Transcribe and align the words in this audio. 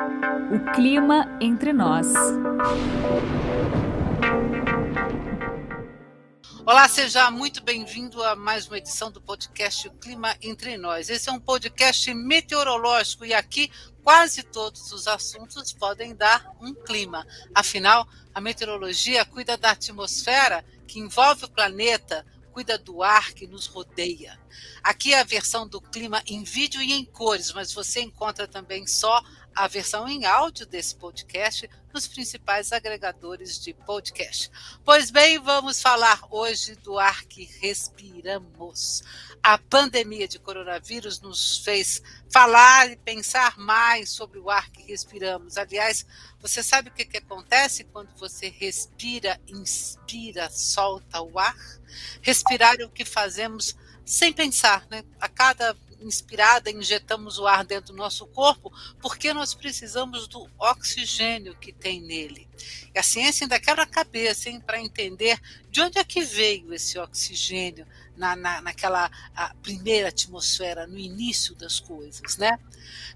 O 0.00 0.72
clima 0.74 1.26
entre 1.40 1.72
nós. 1.72 2.06
Olá, 6.64 6.86
seja 6.86 7.28
muito 7.32 7.60
bem-vindo 7.64 8.22
a 8.22 8.36
mais 8.36 8.68
uma 8.68 8.78
edição 8.78 9.10
do 9.10 9.20
podcast 9.20 9.88
O 9.88 9.92
Clima 9.94 10.36
Entre 10.40 10.76
Nós. 10.76 11.10
Esse 11.10 11.28
é 11.28 11.32
um 11.32 11.40
podcast 11.40 12.14
meteorológico 12.14 13.24
e 13.24 13.34
aqui 13.34 13.72
quase 14.04 14.44
todos 14.44 14.92
os 14.92 15.08
assuntos 15.08 15.72
podem 15.72 16.14
dar 16.14 16.48
um 16.60 16.72
clima. 16.72 17.26
Afinal, 17.52 18.06
a 18.32 18.40
meteorologia 18.40 19.24
cuida 19.24 19.56
da 19.56 19.72
atmosfera 19.72 20.64
que 20.86 21.00
envolve 21.00 21.46
o 21.46 21.50
planeta, 21.50 22.24
cuida 22.52 22.78
do 22.78 23.02
ar 23.02 23.32
que 23.32 23.46
nos 23.46 23.66
rodeia. 23.66 24.38
Aqui 24.82 25.12
é 25.12 25.20
a 25.20 25.24
versão 25.24 25.66
do 25.66 25.80
clima 25.80 26.22
em 26.26 26.42
vídeo 26.42 26.80
e 26.80 26.92
em 26.92 27.04
cores, 27.04 27.52
mas 27.52 27.72
você 27.72 28.00
encontra 28.00 28.46
também 28.46 28.86
só 28.86 29.22
a 29.54 29.66
versão 29.66 30.08
em 30.08 30.24
áudio 30.24 30.66
desse 30.66 30.94
podcast 30.94 31.68
nos 31.92 32.06
principais 32.06 32.72
agregadores 32.72 33.58
de 33.58 33.74
podcast. 33.74 34.50
Pois 34.84 35.10
bem, 35.10 35.38
vamos 35.38 35.80
falar 35.80 36.20
hoje 36.30 36.74
do 36.76 36.98
ar 36.98 37.24
que 37.24 37.44
respiramos. 37.60 39.02
A 39.42 39.58
pandemia 39.58 40.28
de 40.28 40.38
coronavírus 40.38 41.20
nos 41.20 41.58
fez 41.58 42.02
falar 42.30 42.90
e 42.90 42.96
pensar 42.96 43.56
mais 43.58 44.10
sobre 44.10 44.38
o 44.38 44.50
ar 44.50 44.70
que 44.70 44.82
respiramos. 44.82 45.56
Aliás, 45.56 46.06
você 46.40 46.62
sabe 46.62 46.90
o 46.90 46.92
que, 46.92 47.04
que 47.04 47.18
acontece 47.18 47.84
quando 47.84 48.14
você 48.16 48.48
respira, 48.48 49.40
inspira, 49.48 50.50
solta 50.50 51.20
o 51.20 51.38
ar? 51.38 51.56
Respirar 52.22 52.80
é 52.80 52.84
o 52.84 52.90
que 52.90 53.04
fazemos 53.04 53.74
sem 54.04 54.32
pensar, 54.32 54.86
né? 54.90 55.04
A 55.20 55.28
cada 55.28 55.74
inspirada, 56.00 56.70
injetamos 56.70 57.38
o 57.38 57.46
ar 57.46 57.64
dentro 57.64 57.92
do 57.92 57.98
nosso 57.98 58.26
corpo, 58.26 58.72
porque 59.00 59.32
nós 59.32 59.54
precisamos 59.54 60.28
do 60.28 60.48
oxigênio 60.58 61.56
que 61.56 61.72
tem 61.72 62.00
nele. 62.00 62.48
E 62.94 62.98
a 62.98 63.02
ciência 63.02 63.44
ainda 63.44 63.60
quebra 63.60 63.82
a 63.82 63.86
cabeça 63.86 64.50
para 64.64 64.80
entender 64.80 65.40
de 65.70 65.80
onde 65.80 65.98
é 65.98 66.04
que 66.04 66.22
veio 66.22 66.72
esse 66.72 66.98
oxigênio 66.98 67.86
na, 68.16 68.34
na, 68.34 68.60
naquela 68.60 69.10
primeira 69.62 70.08
atmosfera, 70.08 70.86
no 70.86 70.98
início 70.98 71.54
das 71.54 71.78
coisas. 71.80 72.36
Né? 72.36 72.58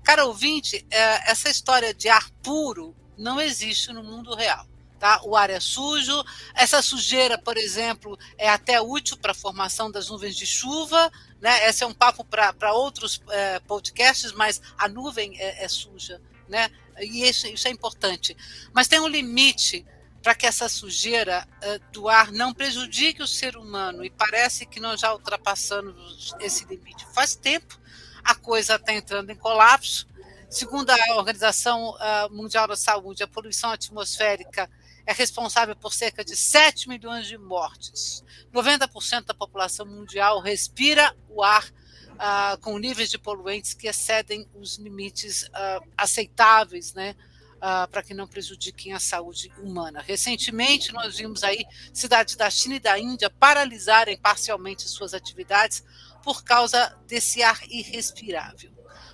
Cara 0.02 0.24
ouvinte, 0.24 0.86
é, 0.90 1.30
essa 1.30 1.50
história 1.50 1.92
de 1.92 2.08
ar 2.08 2.30
puro 2.42 2.94
não 3.16 3.40
existe 3.40 3.92
no 3.92 4.02
mundo 4.02 4.34
real. 4.34 4.66
Tá? 4.98 5.20
O 5.24 5.34
ar 5.36 5.50
é 5.50 5.58
sujo, 5.58 6.24
essa 6.54 6.80
sujeira, 6.80 7.36
por 7.36 7.56
exemplo, 7.56 8.16
é 8.38 8.48
até 8.48 8.80
útil 8.80 9.16
para 9.16 9.32
a 9.32 9.34
formação 9.34 9.90
das 9.90 10.08
nuvens 10.08 10.36
de 10.36 10.46
chuva, 10.46 11.10
né? 11.42 11.68
Esse 11.68 11.82
é 11.82 11.86
um 11.86 11.92
papo 11.92 12.24
para 12.24 12.72
outros 12.72 13.20
é, 13.28 13.58
podcasts, 13.58 14.30
mas 14.32 14.62
a 14.78 14.88
nuvem 14.88 15.36
é, 15.40 15.64
é 15.64 15.68
suja, 15.68 16.22
né? 16.48 16.70
E 17.00 17.28
isso, 17.28 17.48
isso, 17.48 17.66
é 17.66 17.70
importante. 17.70 18.36
Mas 18.72 18.86
tem 18.86 19.00
um 19.00 19.08
limite 19.08 19.84
para 20.22 20.36
que 20.36 20.46
essa 20.46 20.68
sujeira 20.68 21.48
uh, 21.56 21.92
do 21.92 22.08
ar 22.08 22.30
não 22.30 22.54
prejudique 22.54 23.20
o 23.20 23.26
ser 23.26 23.56
humano, 23.56 24.04
e 24.04 24.10
parece 24.10 24.64
que 24.64 24.78
nós 24.78 25.00
já 25.00 25.12
ultrapassamos 25.12 26.32
esse 26.38 26.64
limite. 26.64 27.04
Faz 27.12 27.34
tempo 27.34 27.76
a 28.22 28.36
coisa 28.36 28.76
está 28.76 28.92
entrando 28.92 29.30
em 29.30 29.34
colapso. 29.34 30.06
Segundo 30.48 30.90
a 30.90 31.16
Organização 31.16 31.90
uh, 31.90 32.32
Mundial 32.32 32.68
da 32.68 32.76
Saúde, 32.76 33.24
a 33.24 33.26
poluição 33.26 33.72
atmosférica 33.72 34.70
é 35.06 35.12
responsável 35.12 35.74
por 35.74 35.92
cerca 35.92 36.24
de 36.24 36.36
7 36.36 36.88
milhões 36.88 37.26
de 37.26 37.36
mortes. 37.36 38.22
90% 38.52 39.26
da 39.26 39.34
população 39.34 39.86
mundial 39.86 40.40
respira 40.40 41.14
o 41.28 41.42
ar 41.42 41.64
uh, 42.12 42.58
com 42.60 42.78
níveis 42.78 43.10
de 43.10 43.18
poluentes 43.18 43.74
que 43.74 43.88
excedem 43.88 44.48
os 44.54 44.78
limites 44.78 45.44
uh, 45.44 45.86
aceitáveis, 45.96 46.94
né? 46.94 47.16
Uh, 47.56 47.86
para 47.88 48.02
que 48.02 48.12
não 48.12 48.26
prejudiquem 48.26 48.92
a 48.92 48.98
saúde 48.98 49.52
humana. 49.56 50.02
Recentemente, 50.04 50.92
nós 50.92 51.16
vimos 51.16 51.44
aí 51.44 51.64
cidades 51.92 52.34
da 52.34 52.50
China 52.50 52.74
e 52.74 52.80
da 52.80 52.98
Índia 52.98 53.30
paralisarem 53.30 54.18
parcialmente 54.18 54.88
suas 54.88 55.14
atividades 55.14 55.84
por 56.24 56.42
causa 56.42 56.98
desse 57.06 57.40
ar 57.40 57.60
irrespirável. 57.68 58.72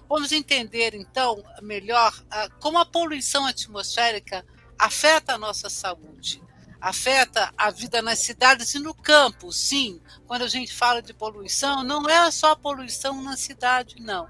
Vamos 0.08 0.32
entender, 0.32 0.94
então, 0.94 1.44
melhor 1.60 2.10
como 2.58 2.78
a 2.78 2.86
poluição 2.86 3.44
atmosférica 3.44 4.42
afeta 4.78 5.34
a 5.34 5.38
nossa 5.38 5.68
saúde, 5.68 6.42
afeta 6.80 7.52
a 7.56 7.70
vida 7.70 8.00
nas 8.00 8.20
cidades 8.20 8.74
e 8.74 8.78
no 8.78 8.94
campo, 8.94 9.52
sim. 9.52 10.00
Quando 10.26 10.42
a 10.42 10.48
gente 10.48 10.72
fala 10.72 11.02
de 11.02 11.12
poluição, 11.12 11.82
não 11.82 12.08
é 12.08 12.30
só 12.30 12.54
poluição 12.54 13.20
na 13.22 13.36
cidade, 13.36 13.96
não. 14.00 14.28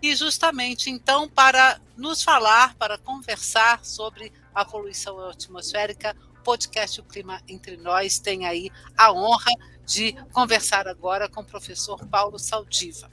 E 0.00 0.14
justamente 0.14 0.90
então, 0.90 1.28
para 1.28 1.80
nos 1.96 2.22
falar, 2.22 2.74
para 2.76 2.96
conversar 2.96 3.84
sobre 3.84 4.32
a 4.54 4.64
poluição 4.64 5.18
atmosférica, 5.28 6.16
o 6.38 6.42
podcast 6.42 7.00
O 7.00 7.04
Clima 7.04 7.42
Entre 7.48 7.76
Nós 7.76 8.18
tem 8.18 8.46
aí 8.46 8.70
a 8.96 9.12
honra 9.12 9.52
de 9.84 10.12
conversar 10.32 10.86
agora 10.86 11.28
com 11.28 11.40
o 11.40 11.44
professor 11.44 12.06
Paulo 12.06 12.38
Saldiva. 12.38 13.10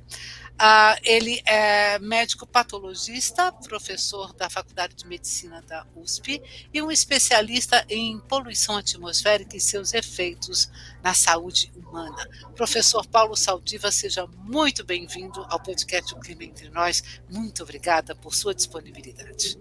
Uh, 0.56 0.96
ele 1.04 1.42
é 1.46 2.00
médico 2.00 2.48
patologista, 2.48 3.52
professor 3.68 4.34
da 4.34 4.50
Faculdade 4.50 4.96
de 4.96 5.06
Medicina 5.06 5.62
da 5.68 5.86
USP 5.98 6.42
e 6.74 6.82
um 6.82 6.90
especialista 6.90 7.84
em 7.90 8.18
poluição 8.20 8.78
atmosférica 8.78 9.58
e 9.58 9.60
seus 9.60 9.94
efeitos 9.94 10.72
na 11.04 11.14
saúde 11.14 11.74
humana. 11.76 12.26
Professor 12.56 13.06
Paulo 13.06 13.36
Saldiva, 13.36 13.92
seja 13.92 14.26
muito 14.46 14.86
bem-vindo 14.86 15.46
ao 15.50 15.62
podcast 15.62 16.16
O 16.16 16.20
Clima 16.22 16.46
Entre 16.46 16.70
Nós. 16.70 17.04
Muito 17.30 17.62
obrigada 17.64 18.16
por 18.16 18.34
sua 18.34 18.56
disponibilidade. 18.56 19.60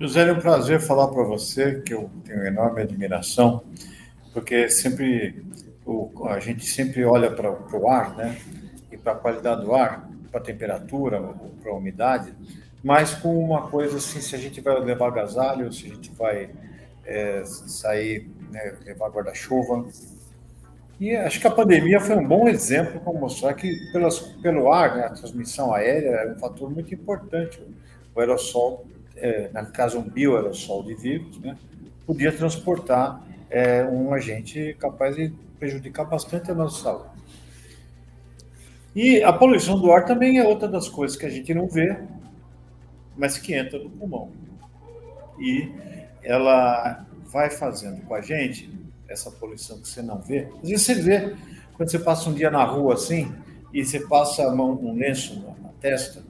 José, 0.00 0.28
é 0.28 0.32
um 0.32 0.40
prazer 0.40 0.80
falar 0.80 1.06
para 1.06 1.22
você, 1.22 1.80
que 1.80 1.94
eu 1.94 2.10
tenho 2.24 2.44
enorme 2.44 2.82
admiração, 2.82 3.62
porque 4.32 4.68
sempre 4.68 5.44
o, 5.86 6.26
a 6.26 6.40
gente 6.40 6.66
sempre 6.66 7.04
olha 7.04 7.30
para 7.30 7.52
o 7.52 7.88
ar, 7.88 8.16
né? 8.16 8.36
E 8.90 8.96
para 8.96 9.12
a 9.12 9.16
qualidade 9.16 9.62
do 9.62 9.72
ar 9.72 10.12
para 10.34 10.40
a 10.40 10.44
temperatura, 10.44 11.22
para 11.62 11.70
a 11.70 11.76
umidade, 11.76 12.34
mas 12.82 13.14
com 13.14 13.38
uma 13.38 13.68
coisa 13.68 13.98
assim, 13.98 14.20
se 14.20 14.34
a 14.34 14.38
gente 14.38 14.60
vai 14.60 14.80
levar 14.80 15.06
agasalho, 15.06 15.72
se 15.72 15.86
a 15.86 15.94
gente 15.94 16.10
vai 16.12 16.50
é, 17.06 17.44
sair, 17.44 18.28
né, 18.50 18.74
levar 18.84 19.10
guarda-chuva. 19.10 19.86
E 20.98 21.14
acho 21.14 21.40
que 21.40 21.46
a 21.46 21.50
pandemia 21.52 22.00
foi 22.00 22.16
um 22.16 22.26
bom 22.26 22.48
exemplo 22.48 23.00
para 23.00 23.12
mostrar 23.12 23.54
que 23.54 23.72
pelas, 23.92 24.18
pelo 24.18 24.72
ar, 24.72 24.96
né, 24.96 25.04
a 25.04 25.10
transmissão 25.10 25.72
aérea 25.72 26.08
é 26.08 26.32
um 26.32 26.36
fator 26.36 26.68
muito 26.68 26.92
importante. 26.92 27.62
O 28.12 28.18
aerossol, 28.18 28.84
é, 29.16 29.50
no 29.54 29.70
caso 29.70 30.00
um 30.00 30.02
bioaerossol 30.02 30.82
de 30.82 30.94
vírus, 30.96 31.38
né, 31.40 31.56
podia 32.04 32.32
transportar 32.32 33.22
é, 33.48 33.84
um 33.84 34.12
agente 34.12 34.76
capaz 34.80 35.14
de 35.14 35.32
prejudicar 35.60 36.04
bastante 36.04 36.50
a 36.50 36.54
nossa 36.54 36.82
saúde. 36.82 37.13
E 38.94 39.22
a 39.22 39.32
poluição 39.32 39.78
do 39.80 39.90
ar 39.90 40.04
também 40.04 40.38
é 40.38 40.46
outra 40.46 40.68
das 40.68 40.88
coisas 40.88 41.16
que 41.16 41.26
a 41.26 41.30
gente 41.30 41.52
não 41.52 41.68
vê, 41.68 41.98
mas 43.16 43.38
que 43.38 43.54
entra 43.54 43.78
no 43.78 43.90
pulmão. 43.90 44.30
E 45.38 45.70
ela 46.22 47.04
vai 47.26 47.50
fazendo 47.50 48.02
com 48.02 48.14
a 48.14 48.20
gente 48.20 48.70
essa 49.08 49.30
poluição 49.30 49.80
que 49.80 49.88
você 49.88 50.00
não 50.00 50.18
vê. 50.18 50.48
Às 50.62 50.68
vezes 50.68 50.86
você 50.86 50.94
vê, 50.94 51.36
quando 51.76 51.90
você 51.90 51.98
passa 51.98 52.30
um 52.30 52.34
dia 52.34 52.50
na 52.50 52.64
rua 52.64 52.94
assim, 52.94 53.32
e 53.72 53.84
você 53.84 53.98
passa 54.00 54.46
a 54.46 54.54
mão, 54.54 54.72
um 54.80 54.94
lenço 54.94 55.40
na, 55.40 55.66
na 55.66 55.72
testa, 55.80 56.22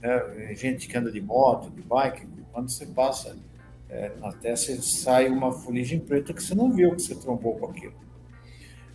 né? 0.00 0.54
gente 0.54 0.88
que 0.88 0.96
anda 0.96 1.12
de 1.12 1.20
moto, 1.20 1.70
de 1.70 1.82
bike, 1.82 2.26
quando 2.52 2.70
você 2.70 2.86
passa 2.86 3.36
é, 3.90 4.12
na 4.18 4.32
testa, 4.32 4.74
sai 4.80 5.28
uma 5.28 5.52
fuligem 5.52 6.00
preta 6.00 6.32
que 6.32 6.42
você 6.42 6.54
não 6.54 6.72
viu, 6.72 6.96
que 6.96 7.02
você 7.02 7.14
trombou 7.14 7.56
com 7.56 7.66
aquilo. 7.66 7.94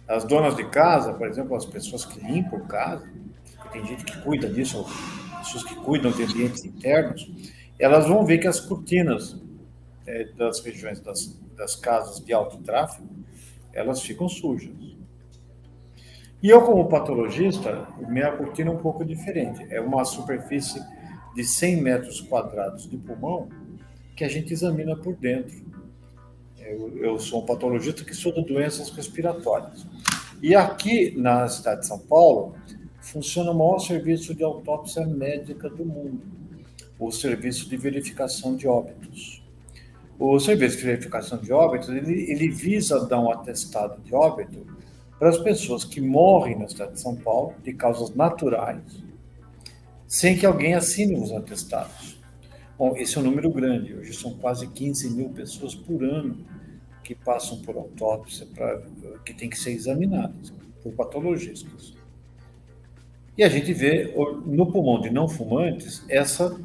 As 0.08 0.24
donas 0.24 0.56
de 0.56 0.66
casa, 0.70 1.14
por 1.14 1.28
exemplo, 1.28 1.56
as 1.56 1.66
pessoas 1.66 2.06
que 2.06 2.20
limpam 2.20 2.62
casa, 2.62 3.08
tem 3.72 3.86
gente 3.86 4.06
que 4.06 4.22
cuida 4.22 4.50
disso, 4.50 4.86
pessoas 5.40 5.64
que 5.64 5.76
cuidam 5.76 6.12
de 6.12 6.24
ambientes 6.24 6.64
internos, 6.64 7.30
elas 7.78 8.08
vão 8.08 8.26
ver 8.26 8.38
que 8.38 8.48
as 8.48 8.60
cortinas 8.60 9.36
é, 10.06 10.26
das 10.38 10.60
regiões 10.62 11.00
das, 11.00 11.38
das 11.56 11.76
casas 11.76 12.24
de 12.24 12.34
alto 12.34 12.58
tráfego, 12.60 13.08
elas 13.74 14.02
ficam 14.02 14.28
sujas. 14.30 14.74
E 16.42 16.50
eu, 16.50 16.62
como 16.62 16.88
patologista, 16.88 17.88
minha 18.08 18.32
cortina 18.32 18.70
é 18.70 18.74
um 18.74 18.78
pouco 18.78 19.04
diferente. 19.04 19.66
É 19.70 19.82
uma 19.82 20.06
superfície 20.06 20.80
de 21.36 21.44
100 21.44 21.82
metros 21.82 22.22
quadrados 22.22 22.90
de 22.90 22.96
pulmão 22.98 23.50
que 24.16 24.24
a 24.24 24.28
gente 24.28 24.54
examina 24.54 24.96
por 24.96 25.16
dentro. 25.16 25.66
Eu, 26.60 26.98
eu 26.98 27.20
sou 27.20 27.44
um 27.44 27.46
patologista 27.46 28.04
que 28.04 28.12
estuda 28.12 28.42
doenças 28.42 28.90
respiratórias. 28.90 29.86
E 30.42 30.54
aqui 30.54 31.16
na 31.18 31.48
cidade 31.48 31.82
de 31.82 31.88
São 31.88 31.98
Paulo, 31.98 32.56
funciona 33.02 33.52
o 33.52 33.58
maior 33.58 33.80
serviço 33.80 34.36
de 34.36 34.44
autópsia 34.44 35.06
médica 35.06 35.70
do 35.70 35.84
mundo, 35.84 36.22
o 37.00 37.12
Serviço 37.12 37.68
de 37.70 37.78
Verificação 37.78 38.56
de 38.56 38.68
Óbitos. 38.68 39.44
O 40.20 40.40
Serviço 40.40 40.78
de 40.78 40.84
Verificação 40.84 41.40
de 41.40 41.52
Óbitos, 41.52 41.90
ele, 41.90 42.30
ele 42.32 42.50
visa 42.50 43.06
dar 43.08 43.20
um 43.20 43.32
atestado 43.32 44.02
de 44.02 44.14
óbito 44.14 44.66
para 45.18 45.30
as 45.30 45.38
pessoas 45.38 45.84
que 45.84 46.00
morrem 46.00 46.58
na 46.58 46.68
cidade 46.68 46.94
de 46.94 47.00
São 47.00 47.16
Paulo 47.16 47.56
de 47.64 47.74
causas 47.74 48.14
naturais, 48.14 48.84
sem 50.08 50.38
que 50.38 50.46
alguém 50.46 50.76
assine 50.76 51.20
os 51.20 51.32
atestados. 51.32 52.20
Bom, 52.78 52.96
esse 52.96 53.18
é 53.18 53.22
um 53.22 53.24
número 53.24 53.50
grande. 53.50 53.96
Hoje 53.96 54.14
são 54.14 54.36
quase 54.36 54.68
15 54.68 55.10
mil 55.10 55.30
pessoas 55.30 55.74
por 55.74 56.04
ano 56.04 56.46
que 57.08 57.16
passam 57.16 57.62
por 57.62 57.78
autópsia, 57.78 58.46
pra, 58.54 58.82
que 59.24 59.34
tem 59.34 59.50
que 59.50 59.58
ser 59.58 59.72
examinadas 59.72 60.54
por 60.84 60.92
patologistas. 60.92 61.96
E 63.38 63.46
a 63.46 63.48
gente 63.48 63.72
vê 63.72 64.14
no 64.46 64.70
pulmão 64.70 65.00
de 65.00 65.10
não 65.10 65.30
fumantes 65.30 66.04
essa 66.10 66.60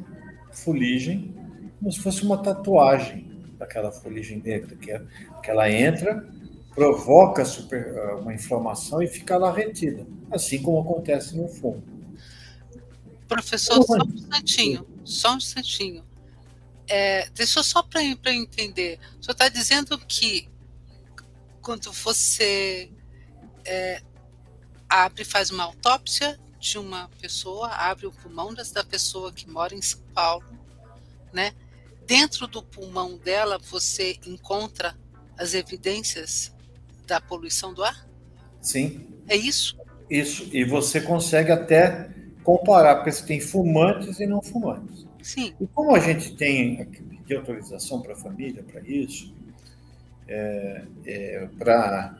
fuligem 0.51 1.33
como 1.79 1.89
se 1.93 1.99
fosse 2.01 2.23
uma 2.23 2.37
tatuagem 2.37 3.25
daquela 3.57 3.89
fuligem 3.89 4.41
negra, 4.43 4.75
que, 4.75 4.91
é, 4.91 5.01
que 5.41 5.49
ela 5.49 5.71
entra, 5.71 6.27
provoca 6.75 7.45
super, 7.45 8.17
uma 8.19 8.33
inflamação 8.33 9.01
e 9.01 9.07
fica 9.07 9.37
lá 9.37 9.49
retida, 9.49 10.05
assim 10.29 10.61
como 10.61 10.81
acontece 10.81 11.37
no 11.37 11.47
fumo. 11.47 11.81
Professor, 13.29 13.81
só 13.81 13.93
um 13.93 14.13
instantinho, 14.13 14.85
só 15.05 15.33
um 15.33 15.37
instantinho. 15.37 16.03
É, 16.87 17.29
deixa 17.29 17.59
eu 17.59 17.63
só 17.63 17.81
para 17.81 18.03
entender. 18.03 18.99
O 19.19 19.23
senhor 19.23 19.31
está 19.31 19.49
dizendo 19.49 19.97
que 19.99 20.49
quando 21.61 21.91
você 21.93 22.91
é, 23.65 24.01
abre, 24.89 25.23
faz 25.23 25.49
uma 25.49 25.63
autópsia 25.63 26.39
de 26.59 26.77
uma 26.77 27.09
pessoa, 27.19 27.69
abre 27.69 28.05
o 28.05 28.11
pulmão 28.11 28.53
da 28.53 28.83
pessoa 28.83 29.31
que 29.31 29.49
mora 29.49 29.73
em 29.73 29.81
São 29.81 30.01
Paulo, 30.13 30.45
né? 31.31 31.53
Dentro 32.05 32.47
do 32.47 32.61
pulmão 32.61 33.17
dela 33.17 33.57
você 33.57 34.19
encontra 34.25 34.95
as 35.37 35.53
evidências 35.53 36.53
da 37.07 37.19
poluição 37.19 37.73
do 37.73 37.83
ar? 37.83 38.07
Sim. 38.61 39.07
É 39.27 39.35
isso? 39.35 39.77
Isso. 40.09 40.49
E 40.53 40.63
você 40.63 41.01
consegue 41.01 41.51
até 41.51 42.09
comparar, 42.43 42.95
porque 42.97 43.11
você 43.11 43.25
tem 43.25 43.39
fumantes 43.39 44.19
e 44.19 44.25
não 44.25 44.41
fumantes. 44.41 45.05
Sim. 45.23 45.53
E 45.59 45.65
como 45.67 45.95
a 45.95 45.99
gente 45.99 46.35
tem 46.35 46.87
de 47.25 47.35
autorização 47.35 48.01
para 48.01 48.13
a 48.13 48.15
família 48.15 48.61
para 48.61 48.81
isso, 48.81 49.33
é, 50.27 50.83
é, 51.05 51.49
para 51.57 52.15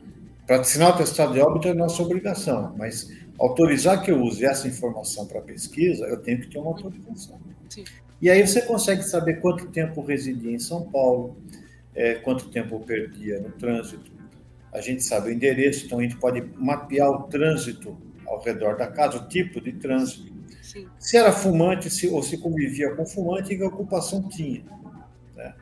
assinar 0.48 0.90
o 0.90 0.94
atestado 0.94 1.34
de 1.34 1.40
óbito 1.40 1.68
é 1.68 1.74
nossa 1.74 2.02
obrigação, 2.02 2.74
mas 2.76 3.08
autorizar 3.38 4.02
que 4.02 4.10
eu 4.10 4.20
use 4.22 4.44
essa 4.44 4.66
informação 4.66 5.26
para 5.26 5.40
pesquisa, 5.40 6.04
eu 6.06 6.16
tenho 6.22 6.40
que 6.40 6.48
ter 6.48 6.58
uma 6.58 6.70
autorização. 6.70 7.38
Sim. 7.68 7.84
E 8.20 8.30
aí 8.30 8.46
você 8.46 8.62
consegue 8.62 9.02
saber 9.02 9.40
quanto 9.40 9.66
tempo 9.66 10.00
residia 10.00 10.50
em 10.50 10.58
São 10.58 10.82
Paulo, 10.90 11.36
é, 11.94 12.14
quanto 12.14 12.48
tempo 12.48 12.76
eu 12.76 12.80
perdia 12.80 13.38
no 13.38 13.50
trânsito. 13.52 14.12
A 14.72 14.80
gente 14.80 15.04
sabe 15.04 15.28
o 15.28 15.32
endereço, 15.32 15.86
então 15.86 15.98
a 15.98 16.02
gente 16.02 16.16
pode 16.16 16.42
mapear 16.56 17.10
o 17.10 17.24
trânsito 17.24 17.96
ao 18.26 18.42
redor 18.42 18.76
da 18.76 18.86
casa, 18.86 19.18
o 19.18 19.28
tipo 19.28 19.60
de 19.60 19.72
trânsito. 19.72 20.33
Sim. 20.62 20.88
Se 20.98 21.16
era 21.16 21.32
fumante 21.32 21.90
se, 21.90 22.08
ou 22.08 22.22
se 22.22 22.38
convivia 22.38 22.94
com 22.94 23.06
fumante 23.06 23.52
e 23.52 23.56
que 23.56 23.64
ocupação 23.64 24.28
tinha. 24.28 24.64
Né? 25.34 25.54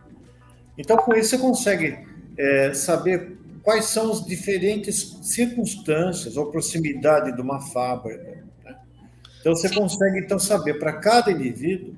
Então, 0.79 0.97
com 0.97 1.15
isso, 1.15 1.31
você 1.31 1.39
consegue 1.39 1.99
é, 2.37 2.73
saber 2.75 3.39
quais 3.63 3.87
são 3.87 4.11
as 4.11 4.25
diferentes 4.25 5.19
circunstâncias 5.23 6.37
ou 6.37 6.51
proximidade 6.51 7.35
de 7.35 7.41
uma 7.41 7.61
fábrica. 7.61 8.45
Né? 8.65 8.77
Então, 9.41 9.55
você 9.55 9.69
Sim. 9.69 9.77
consegue 9.77 10.19
então 10.19 10.39
saber 10.39 10.79
para 10.79 10.95
cada 10.95 11.31
indivíduo, 11.31 11.95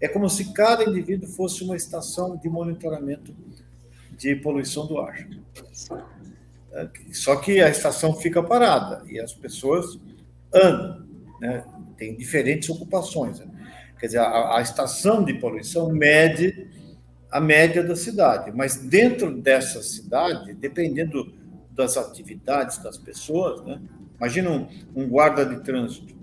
é 0.00 0.08
como 0.08 0.28
se 0.28 0.52
cada 0.52 0.84
indivíduo 0.84 1.28
fosse 1.28 1.62
uma 1.62 1.76
estação 1.76 2.36
de 2.36 2.48
monitoramento 2.48 3.34
de 4.16 4.36
poluição 4.36 4.86
do 4.86 4.98
ar. 4.98 5.26
Só 7.12 7.36
que 7.36 7.60
a 7.60 7.68
estação 7.68 8.14
fica 8.14 8.42
parada 8.42 9.02
e 9.08 9.20
as 9.20 9.32
pessoas 9.32 9.98
andam, 10.54 11.06
né? 11.42 11.64
tem 11.96 12.16
diferentes 12.16 12.70
ocupações. 12.70 13.40
Né? 13.40 13.46
Quer 13.98 14.06
dizer, 14.06 14.18
a, 14.20 14.56
a, 14.56 14.62
estação 14.62 15.24
de 15.24 15.34
poluição 15.34 15.90
mede 15.90 16.68
a 17.30 17.40
média 17.40 17.82
da 17.82 17.96
cidade, 17.96 18.52
mas 18.54 18.76
dentro 18.76 19.34
dessa 19.40 19.82
cidade, 19.82 20.54
dependendo 20.54 21.34
das 21.70 21.96
atividades 21.96 22.78
das 22.78 22.96
pessoas, 22.96 23.64
né? 23.64 23.80
imagina 24.16 24.50
um, 24.50 24.68
um 24.94 25.08
guarda 25.08 25.44
de 25.44 25.60
trânsito 25.64 26.14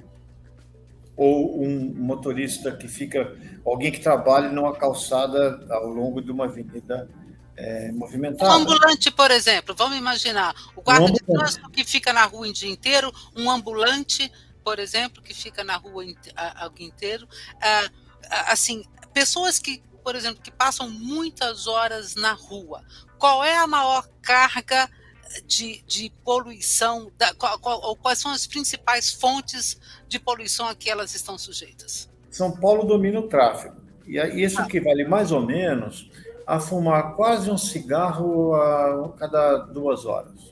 ou 1.18 1.62
um 1.62 1.94
motorista 1.96 2.72
que 2.72 2.88
fica, 2.88 3.36
alguém 3.66 3.92
que 3.92 4.00
trabalha 4.00 4.50
numa 4.50 4.74
calçada 4.74 5.66
ao 5.70 5.88
longo 5.88 6.22
de 6.22 6.32
uma 6.32 6.46
avenida 6.46 7.10
é, 7.58 7.92
movimentada. 7.92 8.52
Um 8.52 8.62
ambulante, 8.62 9.12
por 9.12 9.32
exemplo, 9.32 9.76
vamos 9.76 9.98
imaginar, 9.98 10.56
o 10.78 10.82
guarda 10.82 11.06
um 11.06 11.12
de 11.12 11.20
trânsito 11.20 11.70
que 11.72 11.84
fica 11.84 12.14
na 12.14 12.24
rua 12.24 12.48
o 12.48 12.54
dia 12.54 12.70
inteiro, 12.70 13.12
um 13.36 13.52
ambulante, 13.52 14.32
por 14.64 14.80
exemplo, 14.80 15.22
que 15.22 15.34
fica 15.34 15.64
na 15.64 15.76
rua 15.76 16.04
o 16.04 16.70
dia 16.74 16.86
inteiro, 16.86 17.28
ah, 17.62 17.90
assim, 18.48 18.84
pessoas 19.14 19.60
que, 19.60 19.82
por 20.04 20.16
exemplo, 20.16 20.42
que 20.42 20.52
passam 20.52 20.90
muitas 20.90 21.68
horas 21.68 22.16
na 22.16 22.34
rua, 22.34 22.84
qual 23.18 23.44
é 23.44 23.58
a 23.58 23.68
maior 23.68 24.08
carga 24.22 24.90
de, 25.46 25.82
de 25.84 26.12
poluição, 26.24 27.12
da, 27.18 27.34
qual, 27.34 27.60
qual, 27.60 27.96
quais 27.98 28.20
são 28.20 28.32
as 28.32 28.48
principais 28.48 29.12
fontes 29.12 29.80
de 30.08 30.20
poluição 30.20 30.68
a 30.68 30.76
que 30.76 30.90
elas 30.90 31.14
estão 31.14 31.38
sujeitas? 31.38 32.10
São 32.30 32.52
Paulo 32.52 32.86
domina 32.86 33.20
o 33.20 33.28
tráfego. 33.28 33.76
E 34.06 34.18
isso 34.44 34.62
equivale 34.62 35.06
mais 35.06 35.32
ou 35.32 35.42
menos 35.42 36.10
a 36.48 36.60
fumar 36.60 37.16
quase 37.16 37.52
um 37.52 37.58
cigarro 37.58 38.56
a 38.56 39.14
cada 39.20 39.58
duas 39.58 40.06
horas. 40.06 40.49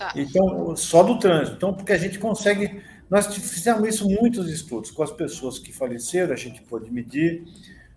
Tá. 0.00 0.14
Então, 0.16 0.74
só 0.76 1.02
do 1.02 1.18
trânsito. 1.18 1.58
Então, 1.58 1.74
porque 1.74 1.92
a 1.92 1.98
gente 1.98 2.18
consegue. 2.18 2.82
Nós 3.10 3.26
fizemos 3.36 3.86
isso 3.86 4.08
muitos 4.08 4.48
estudos 4.48 4.90
com 4.90 5.02
as 5.02 5.10
pessoas 5.10 5.58
que 5.58 5.74
faleceram, 5.74 6.32
a 6.32 6.36
gente 6.36 6.62
pôde 6.62 6.90
medir. 6.90 7.44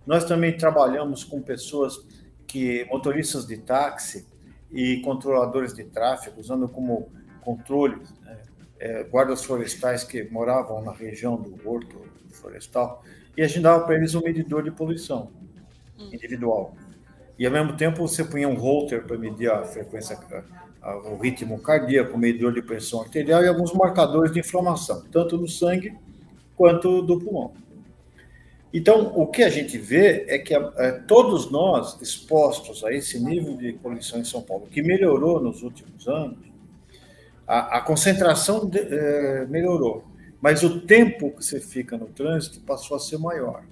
Nós 0.06 0.26
também 0.26 0.58
trabalhamos 0.58 1.24
com 1.24 1.42
pessoas 1.42 1.98
que, 2.46 2.86
motoristas 2.92 3.48
de 3.48 3.56
táxi 3.56 4.28
e 4.70 4.98
controladores 4.98 5.74
de 5.74 5.86
tráfego, 5.86 6.42
usando 6.42 6.68
como 6.68 7.10
controle 7.40 8.02
né, 8.22 8.38
é, 8.80 9.04
guardas 9.06 9.46
florestais 9.46 10.04
que 10.04 10.26
moravam 10.26 10.84
na 10.84 10.92
região 10.92 11.38
do 11.38 11.58
Horto 11.66 12.02
Florestal 12.32 13.02
e 13.38 13.42
a 13.42 13.48
gente 13.48 13.62
dava 13.62 13.86
para 13.86 13.96
eles 13.96 14.14
um 14.14 14.22
medidor 14.22 14.62
de 14.62 14.72
poluição 14.72 15.32
hum. 15.98 16.10
individual. 16.12 16.76
E 17.40 17.46
ao 17.46 17.52
mesmo 17.52 17.78
tempo 17.78 18.06
você 18.06 18.26
punha 18.26 18.50
um 18.50 18.56
holter 18.56 19.06
para 19.06 19.18
medir 19.18 19.50
a 19.50 19.64
frequência, 19.64 20.18
o 20.83 21.18
ritmo 21.18 21.59
cardíaco, 21.59 22.18
medidor 22.18 22.53
de 22.53 22.62
pressão 22.62 23.01
arterial 23.01 23.44
e 23.44 23.47
alguns 23.47 23.74
marcadores 23.74 24.31
de 24.31 24.39
inflamação, 24.39 25.03
tanto 25.12 25.38
no 25.38 25.47
sangue 25.47 25.95
quanto 26.56 27.01
do 27.01 27.19
pulmão. 27.19 27.53
Então, 28.74 29.13
o 29.15 29.27
que 29.27 29.44
a 29.44 29.50
gente 29.50 29.77
vê 29.77 30.25
é 30.28 30.40
que 30.40 30.54
é, 30.54 30.92
todos 31.07 31.52
nós 31.52 32.02
expostos 32.02 32.83
a 32.83 32.92
esse 32.92 33.19
nível 33.19 33.56
de 33.56 33.73
poluição 33.73 34.19
em 34.19 34.25
São 34.25 34.42
Paulo, 34.42 34.68
que 34.68 34.81
melhorou 34.81 35.40
nos 35.40 35.61
últimos 35.61 36.07
anos, 36.07 36.40
a, 37.47 37.78
a 37.78 37.81
concentração 37.81 38.66
de, 38.66 38.80
é, 38.80 39.45
melhorou, 39.45 40.04
mas 40.42 40.63
o 40.63 40.81
tempo 40.81 41.31
que 41.31 41.45
você 41.45 41.59
fica 41.59 41.97
no 41.97 42.07
trânsito 42.07 42.59
passou 42.61 42.97
a 42.97 42.99
ser 42.99 43.19
maior, 43.19 43.63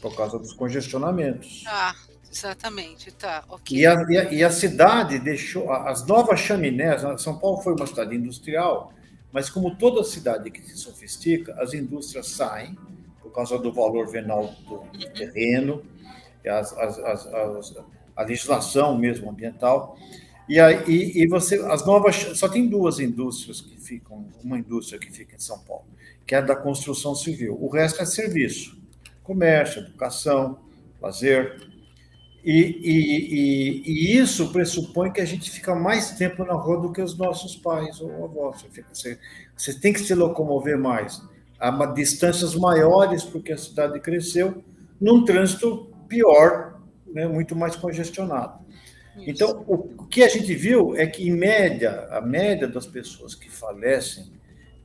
por 0.00 0.16
causa 0.16 0.38
dos 0.38 0.54
congestionamentos. 0.54 1.64
Ah, 1.66 1.94
exatamente, 2.36 3.10
tá, 3.12 3.44
ok. 3.48 3.78
E 3.78 3.86
a, 3.86 3.94
e 4.08 4.18
a, 4.18 4.32
e 4.32 4.44
a 4.44 4.50
cidade 4.50 5.18
deixou, 5.18 5.72
as 5.72 6.06
novas 6.06 6.38
chaminés, 6.38 7.02
São 7.18 7.38
Paulo 7.38 7.62
foi 7.62 7.74
uma 7.74 7.86
cidade 7.86 8.14
industrial, 8.14 8.92
mas 9.32 9.48
como 9.48 9.74
toda 9.76 10.04
cidade 10.04 10.50
que 10.50 10.60
se 10.62 10.76
sofistica, 10.76 11.54
as 11.58 11.72
indústrias 11.72 12.28
saem, 12.28 12.76
por 13.22 13.32
causa 13.32 13.58
do 13.58 13.72
valor 13.72 14.08
venal 14.08 14.54
do 14.68 14.78
terreno, 15.14 15.82
as, 16.46 16.72
as, 16.76 16.98
as, 16.98 17.76
a 18.14 18.22
legislação 18.22 18.96
mesmo 18.98 19.30
ambiental, 19.30 19.98
e 20.48 20.60
aí 20.60 20.84
e 20.86 21.26
você 21.26 21.56
as 21.66 21.84
novas 21.84 22.16
só 22.38 22.48
tem 22.48 22.68
duas 22.68 23.00
indústrias 23.00 23.60
que 23.60 23.80
ficam, 23.80 24.26
uma 24.44 24.58
indústria 24.58 24.98
que 24.98 25.10
fica 25.10 25.34
em 25.34 25.40
São 25.40 25.58
Paulo, 25.58 25.86
que 26.24 26.34
é 26.34 26.42
da 26.42 26.54
construção 26.54 27.14
civil. 27.14 27.58
O 27.60 27.68
resto 27.68 28.00
é 28.00 28.06
serviço, 28.06 28.78
comércio, 29.24 29.80
educação, 29.80 30.58
lazer. 31.00 31.75
E, 32.46 32.52
e, 32.80 33.34
e, 33.34 33.82
e 33.84 34.18
isso 34.18 34.52
pressupõe 34.52 35.10
que 35.10 35.20
a 35.20 35.24
gente 35.24 35.50
fica 35.50 35.74
mais 35.74 36.12
tempo 36.12 36.44
na 36.44 36.54
rua 36.54 36.80
do 36.80 36.92
que 36.92 37.02
os 37.02 37.18
nossos 37.18 37.56
pais 37.56 38.00
ou 38.00 38.24
avós. 38.24 38.64
Você, 38.92 39.18
você 39.56 39.80
tem 39.80 39.92
que 39.92 39.98
se 39.98 40.14
locomover 40.14 40.78
mais, 40.78 41.20
a 41.58 41.86
distâncias 41.86 42.54
maiores, 42.54 43.24
porque 43.24 43.52
a 43.52 43.58
cidade 43.58 43.98
cresceu, 43.98 44.62
num 45.00 45.24
trânsito 45.24 45.92
pior, 46.06 46.80
né, 47.12 47.26
muito 47.26 47.56
mais 47.56 47.74
congestionado. 47.74 48.64
Então, 49.16 49.64
o 49.66 50.06
que 50.06 50.22
a 50.22 50.28
gente 50.28 50.54
viu 50.54 50.94
é 50.94 51.04
que, 51.04 51.28
em 51.28 51.32
média, 51.32 52.06
a 52.12 52.20
média 52.20 52.68
das 52.68 52.86
pessoas 52.86 53.34
que 53.34 53.50
falecem 53.50 54.30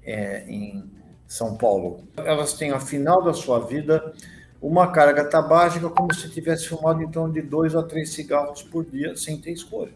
é, 0.04 0.46
em 0.48 0.84
São 1.28 1.56
Paulo, 1.58 2.06
elas 2.18 2.54
têm, 2.54 2.72
ao 2.72 2.80
final 2.80 3.22
da 3.22 3.34
sua 3.34 3.60
vida, 3.60 4.14
uma 4.62 4.92
carga 4.92 5.26
tabágica 5.26 5.90
como 5.90 6.14
se 6.14 6.30
tivesse 6.30 6.68
fumado 6.68 7.02
em 7.02 7.10
torno 7.10 7.34
de 7.34 7.42
dois 7.42 7.76
a 7.76 7.82
três 7.82 8.12
cigarros 8.12 8.62
por 8.62 8.86
dia, 8.86 9.16
sem 9.18 9.40
ter 9.42 9.52
escolha. 9.52 9.94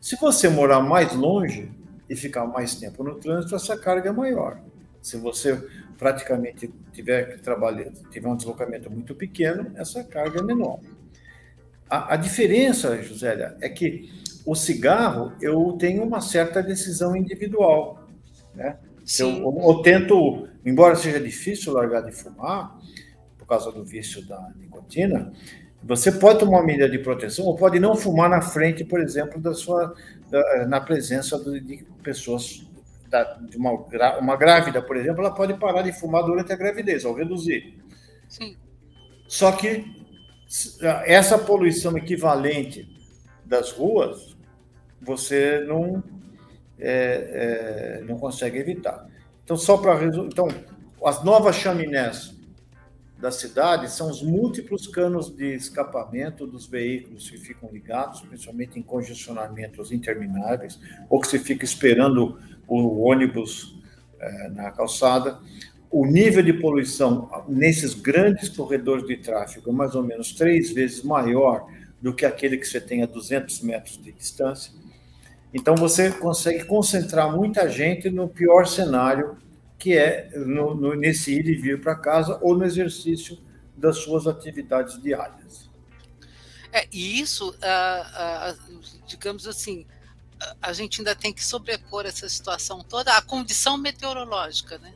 Se 0.00 0.16
você 0.16 0.48
morar 0.48 0.80
mais 0.80 1.14
longe 1.14 1.70
e 2.08 2.14
ficar 2.14 2.46
mais 2.46 2.74
tempo 2.76 3.02
no 3.02 3.16
trânsito, 3.16 3.56
essa 3.56 3.76
carga 3.76 4.10
é 4.10 4.12
maior. 4.12 4.60
Se 5.02 5.16
você, 5.16 5.56
praticamente 5.98 6.72
tiver 6.92 7.32
que 7.32 7.38
trabalhar, 7.38 7.90
tiver 8.10 8.28
um 8.28 8.36
deslocamento 8.36 8.90
muito 8.90 9.14
pequeno, 9.14 9.72
essa 9.74 10.04
carga 10.04 10.40
é 10.40 10.42
menor. 10.42 10.78
A, 11.90 12.14
a 12.14 12.16
diferença, 12.16 13.02
Josélia, 13.02 13.56
é 13.60 13.68
que 13.68 14.12
o 14.46 14.54
cigarro 14.54 15.32
eu 15.40 15.76
tenho 15.78 16.04
uma 16.04 16.20
certa 16.20 16.62
decisão 16.62 17.16
individual, 17.16 18.06
né? 18.54 18.78
Eu, 19.18 19.28
eu, 19.28 19.60
eu, 19.62 19.82
tento, 19.82 20.48
embora 20.64 20.96
seja 20.96 21.20
difícil 21.20 21.74
largar 21.74 22.02
de 22.02 22.12
fumar, 22.12 22.78
por 23.44 23.48
causa 23.48 23.70
do 23.70 23.84
vício 23.84 24.26
da 24.26 24.50
nicotina, 24.56 25.30
você 25.82 26.10
pode 26.10 26.38
tomar 26.38 26.58
uma 26.58 26.64
medida 26.64 26.88
de 26.88 26.98
proteção 26.98 27.44
ou 27.44 27.54
pode 27.54 27.78
não 27.78 27.94
fumar 27.94 28.28
na 28.28 28.40
frente, 28.40 28.82
por 28.84 29.00
exemplo, 29.00 29.38
da 29.38 29.52
sua, 29.52 29.94
da, 30.30 30.66
na 30.66 30.80
presença 30.80 31.38
de 31.38 31.84
pessoas 32.02 32.66
da, 33.10 33.22
de 33.34 33.58
uma, 33.58 33.72
uma 34.18 34.34
grávida, 34.34 34.80
por 34.80 34.96
exemplo, 34.96 35.20
ela 35.20 35.34
pode 35.34 35.54
parar 35.54 35.82
de 35.82 35.92
fumar 35.92 36.24
durante 36.24 36.52
a 36.52 36.56
gravidez, 36.56 37.04
ao 37.04 37.12
reduzir. 37.12 37.78
Sim. 38.28 38.56
Só 39.28 39.52
que 39.52 39.84
essa 41.04 41.38
poluição 41.38 41.96
equivalente 41.98 42.88
das 43.44 43.72
ruas, 43.72 44.34
você 45.02 45.62
não, 45.68 46.02
é, 46.78 47.98
é, 48.00 48.04
não 48.04 48.18
consegue 48.18 48.58
evitar. 48.58 49.06
Então, 49.44 49.56
só 49.56 49.76
para 49.76 50.02
então, 50.02 50.48
as 51.04 51.22
novas 51.22 51.56
chaminés 51.56 52.33
da 53.24 53.30
cidade 53.30 53.90
são 53.90 54.10
os 54.10 54.22
múltiplos 54.22 54.86
canos 54.86 55.34
de 55.34 55.54
escapamento 55.54 56.46
dos 56.46 56.66
veículos 56.66 57.30
que 57.30 57.38
ficam 57.38 57.70
ligados, 57.72 58.20
principalmente 58.20 58.78
em 58.78 58.82
congestionamentos 58.82 59.90
intermináveis, 59.90 60.78
ou 61.08 61.18
que 61.18 61.28
você 61.28 61.38
fica 61.38 61.64
esperando 61.64 62.38
o 62.68 63.00
ônibus 63.00 63.80
é, 64.20 64.50
na 64.50 64.70
calçada. 64.70 65.38
O 65.90 66.04
nível 66.04 66.42
de 66.42 66.52
poluição 66.52 67.30
nesses 67.48 67.94
grandes 67.94 68.50
corredores 68.50 69.06
de 69.06 69.16
tráfego 69.16 69.70
é 69.70 69.72
mais 69.72 69.94
ou 69.94 70.02
menos 70.02 70.34
três 70.34 70.70
vezes 70.70 71.02
maior 71.02 71.66
do 72.02 72.12
que 72.12 72.26
aquele 72.26 72.58
que 72.58 72.66
você 72.66 72.78
tem 72.78 73.02
a 73.02 73.06
200 73.06 73.62
metros 73.62 73.96
de 73.96 74.12
distância. 74.12 74.70
Então, 75.54 75.74
você 75.76 76.10
consegue 76.10 76.64
concentrar 76.64 77.34
muita 77.34 77.70
gente 77.70 78.10
no 78.10 78.28
pior 78.28 78.66
cenário, 78.66 79.38
que 79.78 79.96
é 79.96 80.30
no, 80.36 80.74
no, 80.74 80.94
nesse 80.94 81.32
ir 81.32 81.46
e 81.46 81.54
vir 81.54 81.80
para 81.80 81.94
casa 81.94 82.38
ou 82.42 82.56
no 82.56 82.64
exercício 82.64 83.38
das 83.76 83.98
suas 83.98 84.26
atividades 84.26 85.00
diárias. 85.02 85.68
É, 86.72 86.88
e 86.92 87.20
isso, 87.20 87.50
uh, 87.50 87.54
uh, 87.54 88.80
digamos 89.06 89.46
assim, 89.46 89.86
a 90.60 90.72
gente 90.72 91.00
ainda 91.00 91.14
tem 91.14 91.32
que 91.32 91.44
sobrepor 91.44 92.04
essa 92.06 92.28
situação 92.28 92.82
toda 92.82 93.16
à 93.16 93.22
condição 93.22 93.76
meteorológica, 93.76 94.78
né? 94.78 94.92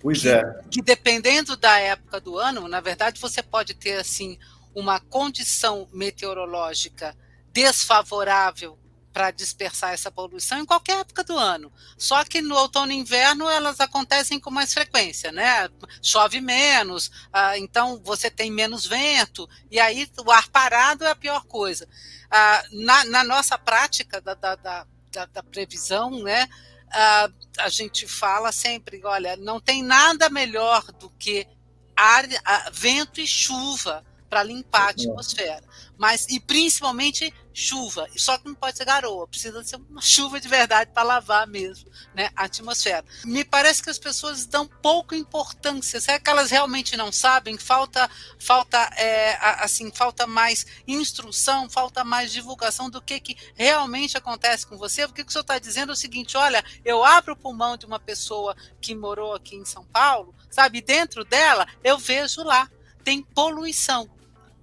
Pois 0.00 0.20
que, 0.20 0.28
é. 0.28 0.42
Que 0.70 0.82
dependendo 0.82 1.56
da 1.56 1.78
época 1.78 2.20
do 2.20 2.38
ano, 2.38 2.68
na 2.68 2.80
verdade, 2.80 3.20
você 3.20 3.42
pode 3.42 3.74
ter 3.74 3.98
assim 3.98 4.38
uma 4.74 5.00
condição 5.00 5.88
meteorológica 5.92 7.16
desfavorável 7.52 8.78
para 9.16 9.30
dispersar 9.30 9.94
essa 9.94 10.10
poluição 10.10 10.58
em 10.58 10.66
qualquer 10.66 10.98
época 10.98 11.24
do 11.24 11.38
ano. 11.38 11.72
Só 11.96 12.22
que 12.22 12.42
no 12.42 12.54
outono 12.54 12.92
e 12.92 12.96
inverno 12.96 13.48
elas 13.48 13.80
acontecem 13.80 14.38
com 14.38 14.50
mais 14.50 14.74
frequência, 14.74 15.32
né? 15.32 15.70
Chove 16.02 16.38
menos, 16.38 17.10
ah, 17.32 17.56
então 17.56 17.98
você 18.04 18.30
tem 18.30 18.50
menos 18.50 18.84
vento, 18.84 19.48
e 19.70 19.80
aí 19.80 20.06
o 20.22 20.30
ar 20.30 20.46
parado 20.50 21.02
é 21.02 21.10
a 21.10 21.16
pior 21.16 21.46
coisa. 21.46 21.88
Ah, 22.30 22.62
na, 22.70 23.04
na, 23.06 23.24
nossa 23.24 23.56
prática 23.56 24.20
da, 24.20 24.34
da, 24.34 24.54
da, 24.54 24.86
da 25.32 25.42
previsão, 25.42 26.22
né? 26.22 26.46
Ah, 26.92 27.30
a 27.60 27.70
gente 27.70 28.06
fala 28.06 28.52
sempre, 28.52 29.00
olha, 29.02 29.34
não 29.34 29.58
tem 29.58 29.82
nada 29.82 30.28
melhor 30.28 30.92
do 30.92 31.08
que 31.08 31.48
ar, 31.96 32.26
vento 32.70 33.18
e 33.18 33.26
chuva 33.26 34.04
para 34.28 34.42
limpar 34.42 34.86
a 34.86 34.90
atmosfera. 34.90 35.62
Mas, 35.96 36.26
e 36.28 36.38
principalmente 36.38 37.32
chuva. 37.52 38.06
Só 38.14 38.36
que 38.36 38.46
não 38.46 38.54
pode 38.54 38.76
ser 38.76 38.84
garoa, 38.84 39.26
precisa 39.26 39.64
ser 39.64 39.76
uma 39.76 40.00
chuva 40.02 40.38
de 40.38 40.46
verdade 40.46 40.90
para 40.92 41.02
lavar 41.02 41.46
mesmo 41.46 41.90
né, 42.14 42.28
a 42.36 42.44
atmosfera. 42.44 43.04
Me 43.24 43.44
parece 43.44 43.82
que 43.82 43.88
as 43.88 43.98
pessoas 43.98 44.44
dão 44.44 44.68
pouca 44.82 45.16
importância. 45.16 45.98
Será 45.98 46.20
que 46.20 46.28
elas 46.28 46.50
realmente 46.50 46.96
não 46.98 47.10
sabem? 47.10 47.56
Falta, 47.56 48.10
falta, 48.38 48.78
é, 48.96 49.38
assim, 49.40 49.90
falta 49.90 50.26
mais 50.26 50.66
instrução, 50.86 51.70
falta 51.70 52.04
mais 52.04 52.30
divulgação 52.30 52.90
do 52.90 53.00
que, 53.00 53.18
que 53.18 53.36
realmente 53.54 54.18
acontece 54.18 54.66
com 54.66 54.76
você. 54.76 55.06
Porque 55.06 55.22
o 55.22 55.24
que 55.24 55.30
o 55.30 55.32
senhor 55.32 55.42
está 55.42 55.58
dizendo 55.58 55.92
é 55.92 55.94
o 55.94 55.96
seguinte: 55.96 56.36
olha, 56.36 56.62
eu 56.84 57.02
abro 57.02 57.32
o 57.32 57.36
pulmão 57.36 57.76
de 57.78 57.86
uma 57.86 57.98
pessoa 57.98 58.54
que 58.82 58.94
morou 58.94 59.34
aqui 59.34 59.56
em 59.56 59.64
São 59.64 59.84
Paulo, 59.86 60.34
sabe? 60.50 60.82
Dentro 60.82 61.24
dela 61.24 61.66
eu 61.82 61.96
vejo 61.96 62.42
lá 62.42 62.68
tem 63.06 63.22
poluição, 63.22 64.10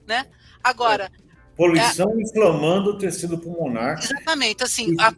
né? 0.07 0.25
Agora, 0.63 1.12
Poluição 1.55 2.12
é, 2.17 2.22
inflamando 2.22 2.91
o 2.91 2.98
tecido 2.98 3.38
pulmonar. 3.38 4.00
Exatamente, 4.00 4.63
assim, 4.63 4.95
a 5.00 5.13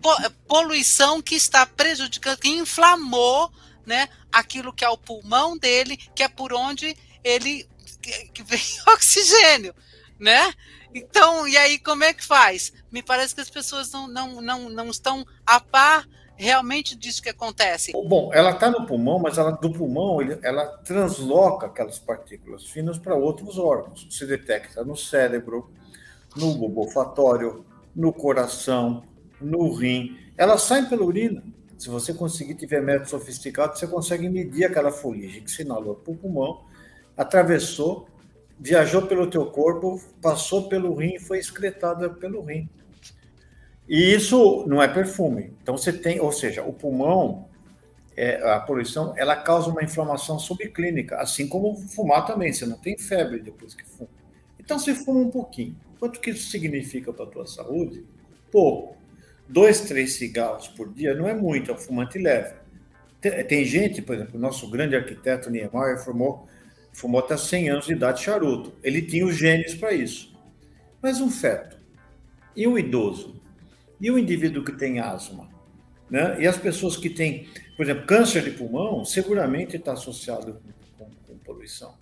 poluição 0.48 1.22
que 1.22 1.36
está 1.36 1.66
prejudicando, 1.66 2.38
que 2.38 2.50
inflamou 2.50 3.50
né, 3.86 4.10
aquilo 4.32 4.74
que 4.74 4.84
é 4.84 4.90
o 4.90 4.98
pulmão 4.98 5.58
dele, 5.58 5.96
que 6.14 6.24
é 6.24 6.28
por 6.28 6.52
onde 6.54 6.96
ele 7.24 7.68
que 8.34 8.44
vem 8.44 8.62
oxigênio, 8.94 9.74
né? 10.20 10.54
Então, 10.94 11.48
e 11.48 11.58
aí 11.58 11.80
como 11.80 12.04
é 12.04 12.14
que 12.14 12.24
faz? 12.24 12.72
Me 12.92 13.02
parece 13.02 13.34
que 13.34 13.42
as 13.42 13.50
pessoas 13.50 13.92
não, 13.92 14.08
não, 14.08 14.42
não, 14.42 14.70
não 14.70 14.90
estão 14.90 15.26
a 15.46 15.60
par 15.60 16.08
realmente 16.38 16.96
disso 16.96 17.22
que 17.22 17.30
acontece. 17.30 17.92
Bom, 17.94 18.32
ela 18.34 18.52
está 18.52 18.70
no 18.70 18.86
pulmão, 18.86 19.20
mas 19.20 19.38
ela, 19.38 19.52
do 19.52 19.72
pulmão 19.72 20.20
ela 20.44 20.66
transloca 20.80 21.68
aquelas 21.68 22.00
partículas 22.00 22.66
finas 22.66 22.98
para 22.98 23.16
outros 23.16 23.58
órgãos. 23.58 24.08
Se 24.10 24.26
detecta 24.26 24.84
no 24.84 24.96
cérebro, 24.96 25.70
no 26.36 26.54
bulbo 26.56 26.82
olfatório, 26.82 27.66
no 27.96 28.12
coração, 28.12 29.04
no 29.40 29.74
rim. 29.74 30.18
Elas 30.38 30.64
saem 30.64 30.86
pela 30.86 31.04
urina. 31.04 31.44
Se 31.78 31.90
você 31.90 32.14
conseguir 32.14 32.56
tiver 32.56 32.82
método 32.82 33.10
sofisticado, 33.10 33.78
você 33.78 33.88
consegue 33.88 34.30
medir 34.30 34.66
aquela 34.66 34.92
fuligem 34.92 35.44
que 35.44 35.52
sinalou 35.52 35.96
para 35.96 36.14
o 36.14 36.18
pulmão, 36.18 36.64
atravessou, 37.18 38.08
viajou 38.58 39.02
pelo 39.04 39.30
teu 39.30 39.46
corpo, 39.48 40.02
passou 40.22 40.70
pelo 40.70 40.94
rim 40.96 41.16
e 41.16 41.20
foi 41.20 41.38
excretada 41.40 42.10
pelo 42.10 42.42
rim. 42.42 42.70
E 43.88 44.14
isso 44.16 44.66
não 44.68 44.82
é 44.82 44.88
perfume. 44.88 45.54
Então 45.62 45.78
você 45.78 45.94
tem, 45.94 46.20
ou 46.20 46.32
seja, 46.32 46.64
o 46.64 46.74
pulmão, 46.74 47.48
é, 48.18 48.42
a 48.52 48.60
poluição, 48.60 49.14
ela 49.16 49.36
causa 49.36 49.70
uma 49.70 49.84
inflamação 49.84 50.40
subclínica, 50.40 51.18
assim 51.18 51.48
como 51.48 51.76
fumar 51.76 52.26
também. 52.26 52.52
Você 52.52 52.66
não 52.66 52.78
tem 52.78 52.98
febre 52.98 53.40
depois 53.40 53.76
que 53.76 53.86
fuma. 53.86 54.10
Então 54.60 54.80
você 54.80 54.96
fuma 54.96 55.20
um 55.20 55.30
pouquinho. 55.30 55.76
Quanto 56.00 56.20
que 56.20 56.32
isso 56.32 56.50
significa 56.50 57.14
para 57.14 57.26
a 57.26 57.28
tua 57.28 57.46
saúde? 57.46 58.04
Pouco. 58.52 58.96
Dois, 59.48 59.82
três 59.82 60.14
cigarros 60.14 60.68
por 60.68 60.92
dia 60.92 61.14
não 61.14 61.28
é 61.28 61.34
muito, 61.36 61.70
é 61.70 61.74
um 61.74 61.78
fumante 61.78 62.18
leve. 62.18 62.56
Tem, 63.22 63.44
tem 63.46 63.66
gente, 63.66 64.02
por 64.02 64.16
exemplo, 64.16 64.38
o 64.38 64.42
nosso 64.42 64.70
grande 64.70 64.96
arquiteto 64.96 65.52
Niemeyer 65.52 66.04
fumou, 66.04 66.48
fumou 66.92 67.20
até 67.20 67.38
100 67.38 67.70
anos 67.70 67.86
de 67.86 67.94
idade 67.94 68.24
charuto. 68.24 68.74
Ele 68.82 69.04
tinha 69.04 69.26
os 69.26 69.36
genes 69.36 69.76
para 69.76 69.94
isso. 69.94 70.36
Mas 71.00 71.22
um 71.22 71.30
feto 71.30 71.78
e 72.56 72.68
um 72.68 72.78
idoso 72.78 73.40
e 74.00 74.12
o 74.12 74.20
indivíduo 74.20 74.64
que 74.64 74.72
tem 74.72 75.00
asma? 75.00 75.50
Né? 76.10 76.42
E 76.42 76.48
as 76.48 76.58
pessoas 76.58 76.98
que 76.98 77.10
têm, 77.10 77.48
por 77.76 77.84
exemplo, 77.84 78.06
câncer 78.06 78.44
de 78.44 78.52
pulmão, 78.52 79.04
seguramente 79.04 79.76
está 79.76 79.94
associado 79.94 80.62
com, 80.98 81.06
com, 81.06 81.12
com 81.28 81.38
poluição. 81.40 81.96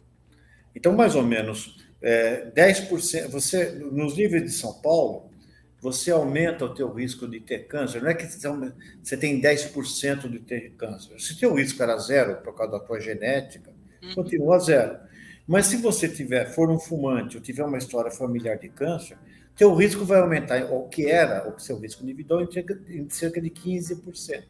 Então, 0.76 0.94
mais 0.94 1.16
ou 1.16 1.24
menos 1.24 1.78
é, 2.02 2.52
10%, 2.52 3.30
você, 3.30 3.72
nos 3.72 4.18
níveis 4.18 4.44
de 4.44 4.52
São 4.52 4.74
Paulo, 4.82 5.32
você 5.80 6.12
aumenta 6.12 6.66
o 6.66 6.74
teu 6.74 6.92
risco 6.94 7.28
de 7.28 7.40
ter 7.40 7.68
câncer. 7.68 8.02
Não 8.02 8.10
é 8.10 8.14
que 8.14 8.26
você 8.26 9.18
tem 9.18 9.42
10% 9.42 10.30
de 10.30 10.40
ter 10.40 10.72
câncer. 10.78 11.20
Se 11.20 11.38
teu 11.38 11.54
risco 11.54 11.82
era 11.84 11.98
zero 11.98 12.38
por 12.38 12.56
causa 12.56 12.74
da 12.74 12.80
tua 12.80 13.00
genética, 13.00 13.72
uhum. 14.02 14.16
continua 14.16 14.60
zero. 14.60 14.98
Mas 15.46 15.66
se 15.68 15.78
você 15.78 16.08
tiver, 16.08 16.46
for 16.54 16.70
um 16.70 16.80
fumante 16.80 17.36
ou 17.36 17.44
tiver 17.44 17.66
uma 17.66 17.78
história 17.78 18.10
familiar 18.10 18.58
de 18.58 18.70
câncer, 18.70 19.18
teu 19.56 19.74
risco 19.76 20.04
vai 20.04 20.20
aumentar, 20.20 20.64
o 20.72 20.88
que 20.88 21.10
era 21.10 21.48
o 21.48 21.60
seu 21.60 21.78
risco 21.78 22.04
individual, 22.04 22.42
em 22.42 22.52
cerca, 22.52 22.80
em 22.90 23.10
cerca 23.10 23.42
de 23.42 23.50
15%. 23.50 24.44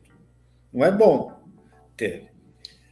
Não 0.74 0.86
é 0.86 0.92
bom 0.92 1.40
ter. 1.96 2.32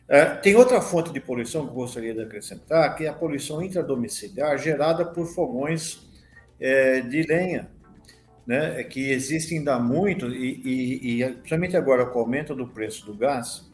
É, 0.07 0.25
tem 0.25 0.55
outra 0.55 0.81
fonte 0.81 1.11
de 1.13 1.21
poluição 1.21 1.65
que 1.65 1.73
gostaria 1.73 2.13
de 2.13 2.21
acrescentar, 2.21 2.95
que 2.95 3.05
é 3.05 3.07
a 3.07 3.13
poluição 3.13 3.63
intradomiciliar 3.63 4.57
gerada 4.57 5.05
por 5.05 5.25
fogões 5.25 6.05
é, 6.59 6.99
de 6.99 7.23
lenha, 7.23 7.69
né, 8.45 8.83
que 8.83 9.09
existem 9.09 9.59
ainda 9.59 9.79
muito, 9.79 10.27
e, 10.27 10.61
e, 10.65 11.23
e 11.23 11.31
principalmente 11.35 11.77
agora 11.77 12.05
com 12.05 12.19
o 12.19 12.21
aumento 12.23 12.53
do 12.53 12.67
preço 12.67 13.05
do 13.05 13.13
gás, 13.13 13.71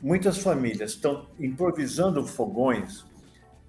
muitas 0.00 0.38
famílias 0.38 0.92
estão 0.92 1.26
improvisando 1.38 2.26
fogões, 2.26 3.04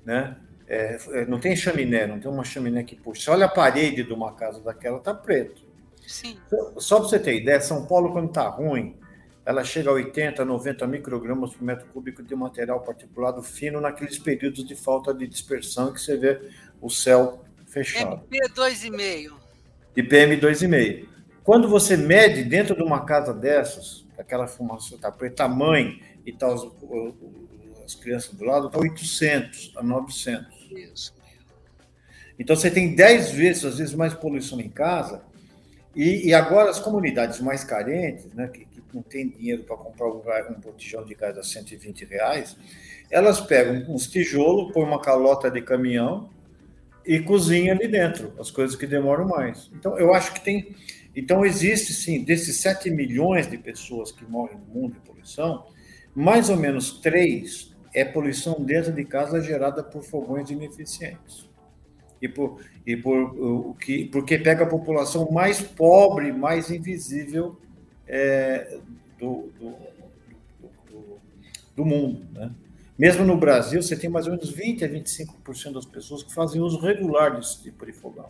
né, 0.03 0.35
é, 0.69 0.97
é 1.13 1.25
não 1.25 1.39
tem 1.39 1.55
chaminé, 1.55 2.05
não 2.05 2.19
tem 2.19 2.31
uma 2.31 2.43
chaminé 2.43 2.83
que 2.83 2.95
puxa. 2.95 3.31
Olha 3.31 3.47
a 3.47 3.49
parede 3.49 4.03
de 4.03 4.13
uma 4.13 4.33
casa 4.33 4.61
daquela, 4.61 4.99
tá 4.99 5.13
preto. 5.13 5.63
Sim. 6.05 6.39
Só 6.77 6.99
para 6.99 7.09
você 7.09 7.19
ter 7.19 7.35
ideia, 7.35 7.59
São 7.59 7.85
Paulo, 7.85 8.11
quando 8.11 8.29
está 8.29 8.47
ruim, 8.47 8.95
ela 9.45 9.63
chega 9.63 9.89
a 9.89 9.93
80, 9.93 10.45
90 10.45 10.87
microgramas 10.87 11.55
por 11.55 11.63
metro 11.63 11.87
cúbico 11.87 12.21
de 12.21 12.35
material 12.35 12.81
particulado 12.81 13.41
fino 13.41 13.81
naqueles 13.81 14.19
períodos 14.19 14.63
de 14.63 14.75
falta 14.75 15.13
de 15.13 15.27
dispersão 15.27 15.91
que 15.91 15.99
você 15.99 16.17
vê 16.17 16.39
o 16.79 16.89
céu 16.89 17.43
fechado. 17.65 18.21
MP2,5. 18.31 19.33
De 19.95 20.03
PM2,5. 20.03 21.07
Quando 21.43 21.67
você 21.67 21.97
mede 21.97 22.43
dentro 22.43 22.75
de 22.75 22.83
uma 22.83 23.05
casa 23.05 23.33
dessas, 23.33 24.05
aquela 24.17 24.45
fumaça 24.45 24.93
está 24.93 25.11
preta, 25.11 25.47
mãe 25.47 25.99
e 26.25 26.31
tal, 26.31 26.53
as, 26.53 26.67
as 27.85 27.95
crianças 27.95 28.33
do 28.35 28.45
lado, 28.45 28.67
está 28.67 28.77
800 28.77 29.73
a 29.77 29.81
900. 29.81 30.58
Isso. 30.69 31.13
Então 32.37 32.55
você 32.55 32.71
tem 32.71 32.95
10 32.95 33.31
vezes, 33.31 33.65
às 33.65 33.77
vezes, 33.77 33.93
mais 33.93 34.13
poluição 34.13 34.59
em 34.61 34.69
casa. 34.69 35.21
E, 35.95 36.27
e 36.27 36.33
agora 36.33 36.69
as 36.69 36.79
comunidades 36.79 37.41
mais 37.41 37.63
carentes, 37.63 38.25
né, 38.33 38.47
que, 38.47 38.65
que 38.65 38.81
não 38.93 39.01
têm 39.01 39.27
dinheiro 39.27 39.63
para 39.63 39.75
comprar 39.75 40.07
um, 40.07 40.21
um 40.51 40.59
botijão 40.59 41.03
de 41.03 41.13
gás 41.15 41.37
a 41.37 41.43
120 41.43 42.05
reais, 42.05 42.55
elas 43.11 43.41
pegam 43.41 43.93
uns 43.93 44.07
tijolos, 44.07 44.71
põem 44.71 44.85
uma 44.85 45.01
calota 45.01 45.49
de 45.49 45.61
caminhão 45.61 46.29
e 47.05 47.19
cozinham 47.19 47.75
ali 47.75 47.87
dentro, 47.87 48.33
as 48.39 48.51
coisas 48.51 48.75
que 48.75 48.85
demoram 48.85 49.27
mais. 49.27 49.69
Então, 49.73 49.97
eu 49.97 50.13
acho 50.13 50.33
que 50.33 50.41
tem. 50.41 50.75
Então, 51.15 51.43
existe 51.43 51.91
sim, 51.91 52.23
desses 52.23 52.57
7 52.57 52.89
milhões 52.91 53.49
de 53.49 53.57
pessoas 53.57 54.11
que 54.11 54.23
morrem 54.23 54.57
no 54.57 54.81
mundo 54.81 54.93
de 54.93 54.99
poluição, 54.99 55.65
mais 56.15 56.49
ou 56.49 56.55
menos 56.55 56.99
3 56.99 57.68
é 57.93 58.05
poluição 58.05 58.55
dentro 58.59 58.91
de 58.91 59.03
casa 59.03 59.41
gerada 59.41 59.83
por 59.83 60.03
fogões 60.03 60.49
ineficientes 60.49 61.49
e 62.21 62.27
por, 62.27 62.61
e 62.85 62.95
por 62.95 63.17
o 63.17 63.73
que 63.75 64.05
porque 64.05 64.37
pega 64.37 64.63
a 64.63 64.67
população 64.67 65.31
mais 65.31 65.61
pobre, 65.61 66.31
mais 66.31 66.69
invisível 66.69 67.57
é, 68.07 68.79
do, 69.17 69.51
do, 69.59 69.75
do, 70.89 71.19
do, 71.75 71.85
mundo. 71.85 72.25
Né? 72.33 72.51
Mesmo 72.97 73.23
no 73.23 73.37
Brasil, 73.37 73.81
você 73.81 73.95
tem 73.95 74.09
mais 74.09 74.25
ou 74.25 74.33
menos 74.33 74.49
20 74.49 74.83
a 74.83 74.89
25% 74.89 75.73
das 75.73 75.85
pessoas 75.85 76.23
que 76.23 76.33
fazem 76.33 76.61
uso 76.61 76.79
regular 76.79 77.35
desse 77.35 77.61
tipo 77.61 77.85
de 77.85 77.93
fogão. 77.93 78.29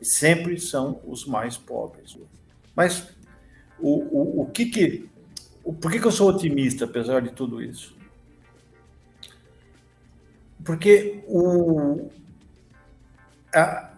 E 0.00 0.04
sempre 0.04 0.58
são 0.58 1.00
os 1.06 1.26
mais 1.26 1.56
pobres. 1.56 2.18
Mas 2.74 3.08
o, 3.78 3.90
o, 3.90 4.42
o 4.42 4.46
que 4.46 4.66
que. 4.66 5.10
O, 5.62 5.74
por 5.74 5.92
que, 5.92 6.00
que 6.00 6.06
eu 6.06 6.12
sou 6.12 6.30
otimista, 6.30 6.86
apesar 6.86 7.20
de 7.20 7.30
tudo 7.30 7.62
isso? 7.62 7.94
Porque 10.64 11.22
o, 11.26 12.10
a, 13.54 13.90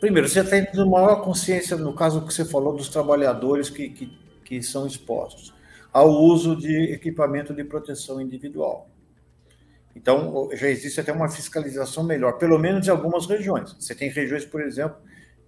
primeiro, 0.00 0.28
você 0.28 0.44
tendo 0.44 0.88
maior 0.88 1.22
consciência, 1.22 1.76
no 1.76 1.94
caso 1.94 2.26
que 2.26 2.32
você 2.32 2.44
falou, 2.44 2.76
dos 2.76 2.88
trabalhadores 2.88 3.70
que, 3.70 3.88
que, 3.88 4.18
que 4.44 4.62
são 4.62 4.86
expostos 4.86 5.54
ao 5.92 6.10
uso 6.10 6.56
de 6.56 6.92
equipamento 6.92 7.54
de 7.54 7.62
proteção 7.62 8.20
individual. 8.20 8.88
Então, 9.94 10.50
já 10.52 10.68
existe 10.68 11.00
até 11.00 11.12
uma 11.12 11.30
fiscalização 11.30 12.02
melhor, 12.02 12.32
pelo 12.32 12.58
menos 12.58 12.86
em 12.86 12.90
algumas 12.90 13.26
regiões. 13.26 13.74
Você 13.78 13.94
tem 13.94 14.10
regiões, 14.10 14.44
por 14.44 14.60
exemplo, 14.60 14.96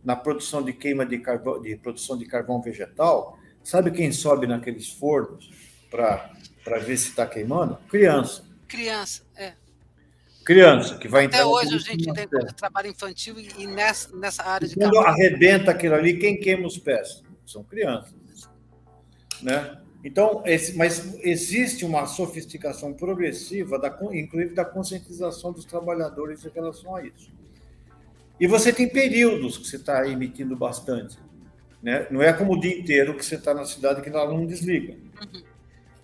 na 0.05 0.15
produção 0.15 0.63
de 0.63 0.73
queima 0.73 1.05
de 1.05 1.19
carvão, 1.19 1.61
de 1.61 1.75
produção 1.77 2.17
de 2.17 2.27
carvão 2.27 2.63
vegetal, 2.63 3.37
sabe 3.65 3.91
quem 3.91 4.13
sobe 4.13 4.47
naqueles 4.47 4.89
fornos 4.89 5.51
para 5.91 6.79
ver 6.79 6.97
se 6.97 7.09
está 7.09 7.27
queimando? 7.27 7.77
Criança. 7.89 8.45
Criança, 8.69 9.25
é 9.35 9.53
criança 10.47 10.97
que 10.97 11.09
vai 11.09 11.25
entrar. 11.25 11.41
Até 11.41 11.47
hoje 11.47 11.75
a 11.75 11.79
gente 11.79 12.13
tem 12.13 12.29
trabalho 12.57 12.89
infantil 12.89 13.35
e 13.39 13.67
nessa, 13.67 14.17
nessa 14.17 14.45
área 14.45 14.67
de. 14.67 14.77
Quando 14.77 14.99
arrebenta 15.01 15.73
aquilo 15.73 15.97
ali, 15.97 16.17
quem 16.17 16.39
queima 16.39 16.67
os 16.67 16.79
pés? 16.79 17.23
São 17.45 17.65
crianças. 17.65 18.15
Né? 19.43 19.79
Então, 20.05 20.43
esse, 20.47 20.77
mas 20.77 21.19
existe 21.25 21.85
uma 21.85 22.07
sofisticação 22.07 22.95
progressiva, 22.95 23.77
da, 23.77 23.89
inclusive 24.13 24.55
da 24.55 24.65
conscientização 24.65 25.53
dos 25.53 25.65
trabalhadores 25.65 26.45
em 26.45 26.51
relação 26.51 26.95
a 26.95 27.05
isso. 27.05 27.31
E 28.39 28.47
você 28.47 28.73
tem 28.73 28.89
períodos 28.89 29.59
que 29.59 29.67
você 29.67 29.77
está 29.77 30.07
emitindo 30.09 30.55
bastante. 30.55 31.19
Né? 31.83 32.07
Não 32.11 32.23
é 32.23 32.33
como 32.33 32.53
o 32.55 32.61
dia 32.61 32.79
inteiro 32.79 33.17
que 33.17 33.25
você 33.25 33.35
está 33.35 33.53
na 33.53 33.65
cidade 33.65 34.01
que 34.01 34.09
ela 34.09 34.33
não 34.33 34.47
desliga. 34.47 34.93
Uhum. 34.93 35.43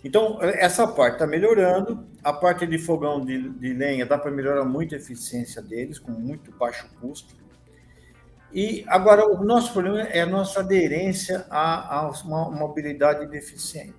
Então, 0.04 0.38
essa 0.42 0.86
parte 0.86 1.14
está 1.14 1.26
melhorando. 1.26 2.06
A 2.22 2.32
parte 2.32 2.66
de 2.66 2.78
fogão 2.78 3.24
de, 3.24 3.50
de 3.50 3.72
lenha 3.72 4.04
dá 4.04 4.18
para 4.18 4.30
melhorar 4.30 4.64
muito 4.64 4.94
a 4.94 4.98
eficiência 4.98 5.62
deles, 5.62 5.98
com 5.98 6.10
muito 6.10 6.50
baixo 6.52 6.88
custo. 7.00 7.34
E 8.52 8.84
agora, 8.88 9.26
o 9.26 9.44
nosso 9.44 9.72
problema 9.72 10.02
é 10.02 10.20
a 10.20 10.26
nossa 10.26 10.60
aderência 10.60 11.46
a, 11.48 11.98
a 11.98 12.10
uma 12.24 12.50
mobilidade 12.50 13.26
deficiente. 13.26 13.94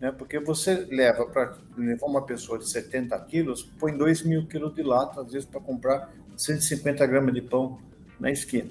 Né? 0.00 0.10
Porque 0.10 0.38
você 0.38 0.86
leva 0.90 1.26
para 1.26 1.58
levar 1.76 2.06
uma 2.06 2.24
pessoa 2.24 2.58
de 2.58 2.68
70 2.68 3.18
quilos, 3.24 3.62
põe 3.62 3.96
2 3.96 4.22
mil 4.22 4.46
quilos 4.46 4.74
de 4.74 4.82
lata, 4.82 5.20
às 5.20 5.32
vezes, 5.32 5.46
para 5.46 5.60
comprar 5.60 6.10
150 6.36 7.04
gramas 7.06 7.34
de 7.34 7.42
pão 7.42 7.78
na 8.18 8.30
esquina. 8.30 8.70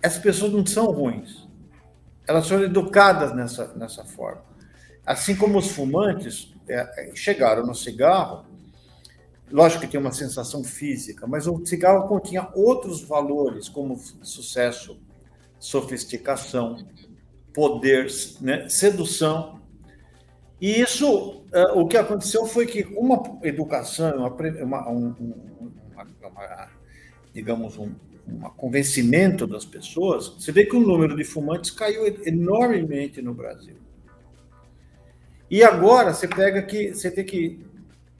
Essas 0.00 0.22
pessoas 0.22 0.52
não 0.52 0.64
são 0.64 0.86
ruins. 0.86 1.46
Elas 2.26 2.46
são 2.46 2.62
educadas 2.62 3.34
nessa, 3.34 3.74
nessa 3.74 4.04
forma. 4.04 4.42
Assim 5.06 5.36
como 5.36 5.56
os 5.56 5.70
fumantes 5.70 6.52
é, 6.68 7.12
chegaram 7.14 7.64
no 7.64 7.76
cigarro, 7.76 8.44
lógico 9.50 9.82
que 9.82 9.86
tem 9.92 10.00
uma 10.00 10.10
sensação 10.10 10.64
física, 10.64 11.28
mas 11.28 11.46
o 11.46 11.64
cigarro 11.64 12.08
continha 12.08 12.48
outros 12.54 13.02
valores, 13.02 13.68
como 13.68 13.96
sucesso, 13.96 14.98
sofisticação, 15.60 16.84
poder, 17.54 18.08
né, 18.40 18.68
sedução. 18.68 19.60
E 20.60 20.80
isso, 20.80 21.44
é, 21.52 21.62
o 21.72 21.86
que 21.86 21.96
aconteceu 21.96 22.44
foi 22.44 22.66
que 22.66 22.82
uma 22.96 23.38
educação, 23.44 24.16
uma, 24.16 24.28
uma, 24.64 24.90
um, 24.90 25.14
uma 26.20 26.68
digamos, 27.32 27.78
um, 27.78 27.92
um 28.26 28.40
convencimento 28.56 29.46
das 29.46 29.64
pessoas, 29.64 30.28
você 30.30 30.50
vê 30.50 30.64
que 30.64 30.74
o 30.74 30.80
número 30.80 31.14
de 31.14 31.22
fumantes 31.22 31.70
caiu 31.70 32.04
enormemente 32.26 33.22
no 33.22 33.32
Brasil. 33.32 33.85
E 35.50 35.62
agora 35.62 36.12
você 36.12 36.26
pega 36.26 36.62
que 36.62 36.94
você 36.94 37.10
tem 37.10 37.24
que. 37.24 37.64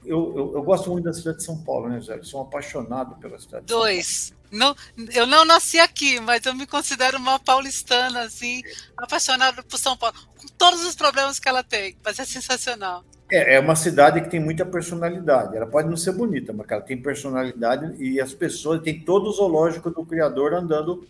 Eu, 0.05 0.33
eu, 0.37 0.53
eu, 0.55 0.63
gosto 0.63 0.89
muito 0.89 1.03
da 1.03 1.13
cidade 1.13 1.37
de 1.37 1.43
São 1.43 1.57
Paulo, 1.63 1.89
né, 1.89 1.99
Zé? 1.99 2.17
sou 2.23 2.41
apaixonado 2.41 3.15
pela 3.17 3.37
cidade. 3.37 3.65
Dois. 3.65 4.33
Não, 4.49 4.73
eu 5.13 5.27
não 5.27 5.43
nasci 5.43 5.77
aqui, 5.77 6.21
mas 6.21 6.45
eu 6.45 6.53
me 6.53 6.65
considero 6.65 7.17
uma 7.17 7.37
paulistana, 7.37 8.21
assim, 8.21 8.61
apaixonada 8.95 9.61
por 9.61 9.77
São 9.77 9.97
Paulo, 9.97 10.15
com 10.37 10.47
todos 10.57 10.85
os 10.85 10.95
problemas 10.95 11.37
que 11.37 11.49
ela 11.49 11.63
tem, 11.63 11.97
mas 12.01 12.17
é 12.17 12.23
sensacional. 12.23 13.03
É, 13.29 13.55
é 13.55 13.59
uma 13.59 13.75
cidade 13.75 14.21
que 14.21 14.29
tem 14.29 14.39
muita 14.39 14.65
personalidade. 14.65 15.57
Ela 15.57 15.67
pode 15.67 15.89
não 15.89 15.97
ser 15.97 16.13
bonita, 16.13 16.53
mas 16.53 16.65
ela 16.69 16.81
tem 16.81 17.01
personalidade 17.01 18.01
e 18.01 18.21
as 18.21 18.33
pessoas 18.33 18.81
têm 18.81 19.01
todo 19.01 19.27
o 19.27 19.33
zoológico 19.33 19.89
do 19.89 20.05
criador 20.05 20.53
andando 20.53 21.05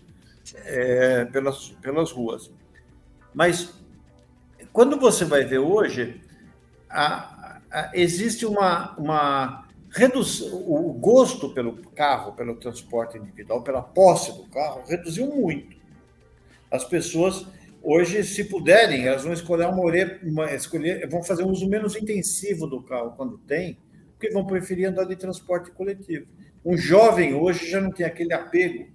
é, 0.65 1.25
pelas, 1.25 1.69
pelas 1.81 2.11
ruas. 2.11 2.49
Mas 3.35 3.71
quando 4.77 4.99
você 4.99 5.25
vai 5.25 5.43
ver 5.43 5.57
hoje, 5.57 6.21
a, 6.87 7.59
a, 7.71 7.91
existe 7.95 8.45
uma, 8.45 8.95
uma 8.95 9.67
redução, 9.89 10.53
o 10.53 10.93
gosto 10.93 11.49
pelo 11.49 11.77
carro, 11.93 12.33
pelo 12.33 12.55
transporte 12.57 13.17
individual, 13.17 13.63
pela 13.63 13.81
posse 13.81 14.31
do 14.37 14.47
carro, 14.49 14.83
reduziu 14.87 15.35
muito. 15.35 15.75
As 16.69 16.83
pessoas 16.83 17.47
hoje, 17.81 18.23
se 18.23 18.43
puderem, 18.43 19.07
elas 19.07 19.23
vão 19.23 19.33
escolher 19.33 19.65
uma, 19.65 19.81
uma 20.21 20.53
escolher, 20.53 21.09
vão 21.09 21.23
fazer 21.23 21.41
um 21.41 21.49
uso 21.49 21.67
menos 21.67 21.95
intensivo 21.95 22.67
do 22.67 22.79
carro 22.83 23.15
quando 23.17 23.39
tem, 23.39 23.79
porque 24.11 24.29
vão 24.29 24.45
preferir 24.45 24.89
andar 24.89 25.05
de 25.05 25.15
transporte 25.15 25.71
coletivo. 25.71 26.27
Um 26.63 26.77
jovem 26.77 27.33
hoje 27.33 27.67
já 27.67 27.81
não 27.81 27.89
tem 27.89 28.05
aquele 28.05 28.31
apego 28.31 28.85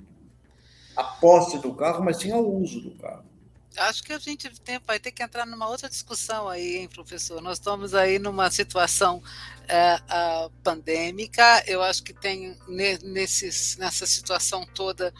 à 0.96 1.02
posse 1.02 1.60
do 1.60 1.74
carro, 1.74 2.04
mas 2.04 2.18
sim 2.18 2.30
ao 2.30 2.48
uso 2.48 2.80
do 2.82 2.92
carro. 2.98 3.31
Acho 3.76 4.02
que 4.02 4.12
a 4.12 4.18
gente 4.18 4.48
tem, 4.60 4.80
vai 4.86 4.98
ter 4.98 5.12
que 5.12 5.22
entrar 5.22 5.46
numa 5.46 5.68
outra 5.68 5.88
discussão 5.88 6.48
aí, 6.48 6.76
hein, 6.76 6.88
professor? 6.88 7.40
Nós 7.40 7.58
estamos 7.58 7.94
aí 7.94 8.18
numa 8.18 8.50
situação 8.50 9.22
é, 9.68 9.98
pandêmica. 10.62 11.62
Eu 11.66 11.82
acho 11.82 12.02
que 12.02 12.12
tem 12.12 12.56
nesses, 12.68 13.76
nessa 13.76 14.06
situação 14.06 14.66
toda 14.74 15.12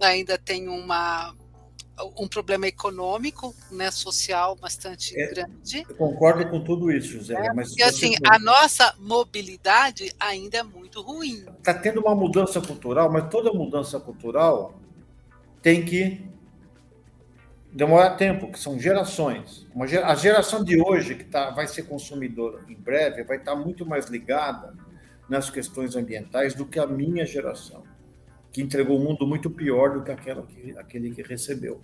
ainda 0.00 0.36
tem 0.36 0.68
uma 0.68 1.34
um 2.16 2.26
problema 2.26 2.66
econômico, 2.66 3.54
né, 3.70 3.90
social 3.90 4.56
bastante 4.56 5.18
é, 5.18 5.26
grande. 5.28 5.84
Eu 5.88 5.94
concordo 5.94 6.48
com 6.48 6.58
tudo 6.64 6.90
isso, 6.90 7.12
José. 7.12 7.34
É, 7.34 7.52
mas 7.52 7.68
porque 7.68 7.82
assim, 7.82 8.14
a 8.24 8.38
nossa 8.38 8.94
mobilidade 8.98 10.10
ainda 10.18 10.58
é 10.58 10.62
muito 10.62 11.00
ruim. 11.02 11.44
Está 11.58 11.74
tendo 11.74 12.00
uma 12.00 12.14
mudança 12.14 12.60
cultural, 12.60 13.12
mas 13.12 13.28
toda 13.30 13.52
mudança 13.52 14.00
cultural 14.00 14.74
tem 15.60 15.84
que 15.84 16.31
demora 17.72 18.10
tempo, 18.10 18.50
que 18.50 18.58
são 18.58 18.78
gerações. 18.78 19.66
Uma, 19.74 19.86
a 19.86 20.14
geração 20.14 20.62
de 20.62 20.80
hoje, 20.80 21.14
que 21.14 21.24
tá, 21.24 21.50
vai 21.50 21.66
ser 21.66 21.84
consumidora 21.84 22.60
em 22.68 22.74
breve, 22.74 23.24
vai 23.24 23.38
estar 23.38 23.52
tá 23.52 23.58
muito 23.58 23.86
mais 23.86 24.06
ligada 24.06 24.74
nas 25.28 25.48
questões 25.48 25.96
ambientais 25.96 26.54
do 26.54 26.66
que 26.66 26.78
a 26.78 26.86
minha 26.86 27.24
geração, 27.24 27.82
que 28.52 28.60
entregou 28.60 28.98
um 29.00 29.04
mundo 29.04 29.26
muito 29.26 29.48
pior 29.50 29.94
do 29.94 30.02
que 30.04 30.10
aquela 30.10 30.46
que, 30.46 30.76
aquele 30.78 31.10
que 31.14 31.22
recebeu. 31.22 31.80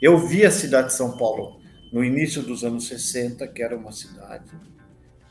Eu 0.00 0.16
vi 0.16 0.46
a 0.46 0.50
cidade 0.50 0.88
de 0.88 0.94
São 0.94 1.16
Paulo 1.16 1.60
no 1.92 2.04
início 2.04 2.42
dos 2.42 2.62
anos 2.62 2.86
60, 2.86 3.46
que 3.48 3.62
era 3.62 3.76
uma 3.76 3.90
cidade. 3.90 4.52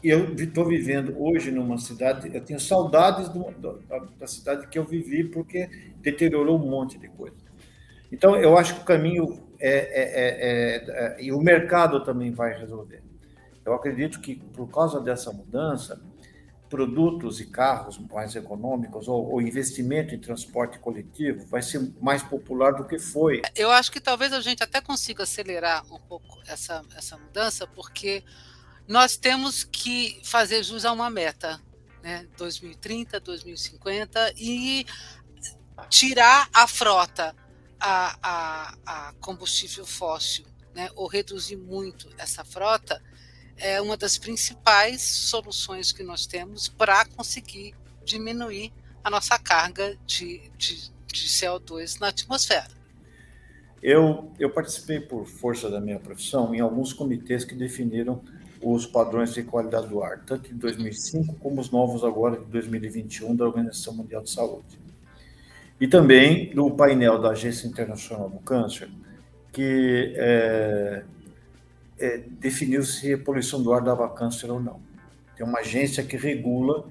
E 0.03 0.09
eu 0.09 0.33
estou 0.35 0.65
vivendo 0.65 1.15
hoje 1.17 1.51
numa 1.51 1.77
cidade, 1.77 2.29
eu 2.33 2.41
tenho 2.41 2.59
saudades 2.59 3.29
do, 3.29 3.49
da, 3.51 3.99
da, 4.19 4.27
cidade 4.27 4.67
que 4.67 4.77
eu 4.77 4.85
vivi, 4.85 5.23
porque 5.23 5.69
deteriorou 6.01 6.59
um 6.59 6.69
monte 6.69 6.99
de 6.99 7.07
coisa. 7.07 7.35
Então, 8.11 8.35
eu 8.35 8.57
acho 8.57 8.75
que 8.75 8.81
o 8.81 8.85
caminho 8.85 9.46
é, 9.59 9.69
é, 9.69 10.35
é, 10.39 11.17
é, 11.17 11.23
e 11.23 11.31
o 11.31 11.39
mercado 11.39 12.03
também 12.03 12.31
vai 12.31 12.57
resolver. 12.57 13.03
Eu 13.65 13.73
acredito 13.73 14.19
que, 14.21 14.35
por 14.35 14.67
causa 14.69 14.99
dessa 15.01 15.31
mudança, 15.31 16.01
produtos 16.69 17.39
e 17.39 17.45
carros 17.45 17.97
mais 17.97 18.35
econômicos 18.35 19.07
ou, 19.07 19.31
ou, 19.31 19.41
investimento 19.41 20.13
em 20.13 20.19
transporte 20.19 20.79
coletivo 20.79 21.45
vai 21.47 21.61
ser 21.61 21.93
mais 22.01 22.21
popular 22.21 22.71
do 22.71 22.85
que 22.85 22.99
foi. 22.99 23.41
Eu 23.55 23.71
acho 23.71 23.91
que 23.91 23.99
talvez 23.99 24.33
a 24.33 24.41
gente 24.41 24.63
até 24.63 24.81
consiga 24.81 25.23
acelerar 25.23 25.85
um 25.93 25.99
pouco 25.99 26.39
essa, 26.47 26.81
essa 26.95 27.17
mudança, 27.17 27.65
porque 27.67 28.23
nós 28.87 29.17
temos 29.17 29.63
que 29.63 30.19
fazer 30.23 30.63
jus 30.63 30.85
a 30.85 30.91
uma 30.91 31.09
meta, 31.09 31.59
né? 32.03 32.27
2030, 32.37 33.19
2050, 33.19 34.33
e 34.37 34.85
tirar 35.89 36.49
a 36.53 36.67
frota 36.67 37.35
a, 37.79 38.17
a, 38.21 38.77
a 38.85 39.13
combustível 39.19 39.85
fóssil, 39.85 40.45
né? 40.73 40.89
ou 40.95 41.07
reduzir 41.07 41.57
muito 41.57 42.09
essa 42.17 42.43
frota 42.43 43.01
é 43.57 43.81
uma 43.81 43.97
das 43.97 44.17
principais 44.17 45.01
soluções 45.01 45.91
que 45.91 46.03
nós 46.03 46.27
temos 46.27 46.67
para 46.67 47.05
conseguir 47.05 47.73
diminuir 48.05 48.71
a 49.03 49.09
nossa 49.09 49.37
carga 49.39 49.97
de, 50.05 50.51
de, 50.57 50.91
de 51.07 51.27
CO2 51.27 51.99
na 51.99 52.09
atmosfera. 52.09 52.77
Eu, 53.81 54.31
eu 54.39 54.49
participei, 54.49 54.99
por 54.99 55.25
força 55.25 55.69
da 55.69 55.79
minha 55.79 55.99
profissão, 55.99 56.53
em 56.53 56.59
alguns 56.59 56.93
comitês 56.93 57.45
que 57.45 57.55
definiram 57.55 58.21
os 58.61 58.85
padrões 58.85 59.33
de 59.33 59.43
qualidade 59.43 59.87
do 59.87 60.01
ar, 60.01 60.23
tanto 60.25 60.51
em 60.51 60.57
2005 60.57 61.35
como 61.35 61.61
os 61.61 61.69
novos 61.69 62.03
agora 62.03 62.37
de 62.37 62.45
2021 62.45 63.35
da 63.35 63.45
Organização 63.45 63.93
Mundial 63.93 64.23
de 64.23 64.31
Saúde. 64.31 64.79
E 65.79 65.87
também 65.87 66.53
do 66.53 66.71
painel 66.71 67.19
da 67.19 67.29
Agência 67.29 67.67
Internacional 67.67 68.29
do 68.29 68.39
Câncer, 68.39 68.89
que 69.51 70.13
é, 70.15 71.03
é, 71.99 72.17
definiu 72.39 72.83
se 72.83 73.13
a 73.13 73.17
poluição 73.17 73.61
do 73.61 73.73
ar 73.73 73.81
dava 73.81 74.09
câncer 74.09 74.49
ou 74.49 74.59
não. 74.59 74.79
Tem 75.35 75.45
uma 75.45 75.59
agência 75.59 76.03
que 76.03 76.17
regula. 76.17 76.87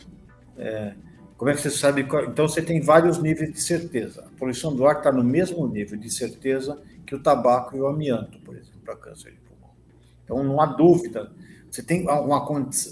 É, 0.56 0.94
como 1.36 1.50
é 1.50 1.54
que 1.54 1.60
você 1.60 1.70
sabe? 1.70 2.04
Qual, 2.04 2.24
então, 2.24 2.48
você 2.48 2.62
tem 2.62 2.80
vários 2.80 3.18
níveis 3.18 3.52
de 3.52 3.60
certeza. 3.60 4.24
A 4.24 4.38
poluição 4.38 4.74
do 4.74 4.86
ar 4.86 4.98
está 4.98 5.12
no 5.12 5.22
mesmo 5.22 5.66
nível 5.66 5.98
de 5.98 6.10
certeza 6.10 6.80
que 7.04 7.14
o 7.14 7.22
tabaco 7.22 7.76
e 7.76 7.80
o 7.80 7.86
amianto, 7.86 8.38
por 8.40 8.54
exemplo, 8.56 8.80
para 8.84 8.96
câncer 8.96 9.32
de 9.32 9.38
pulmão. 9.38 9.70
Então, 10.24 10.42
não 10.44 10.60
há 10.60 10.66
dúvida. 10.66 11.32
Você 11.70 11.82
tem 11.82 12.02
uma, 12.02 12.40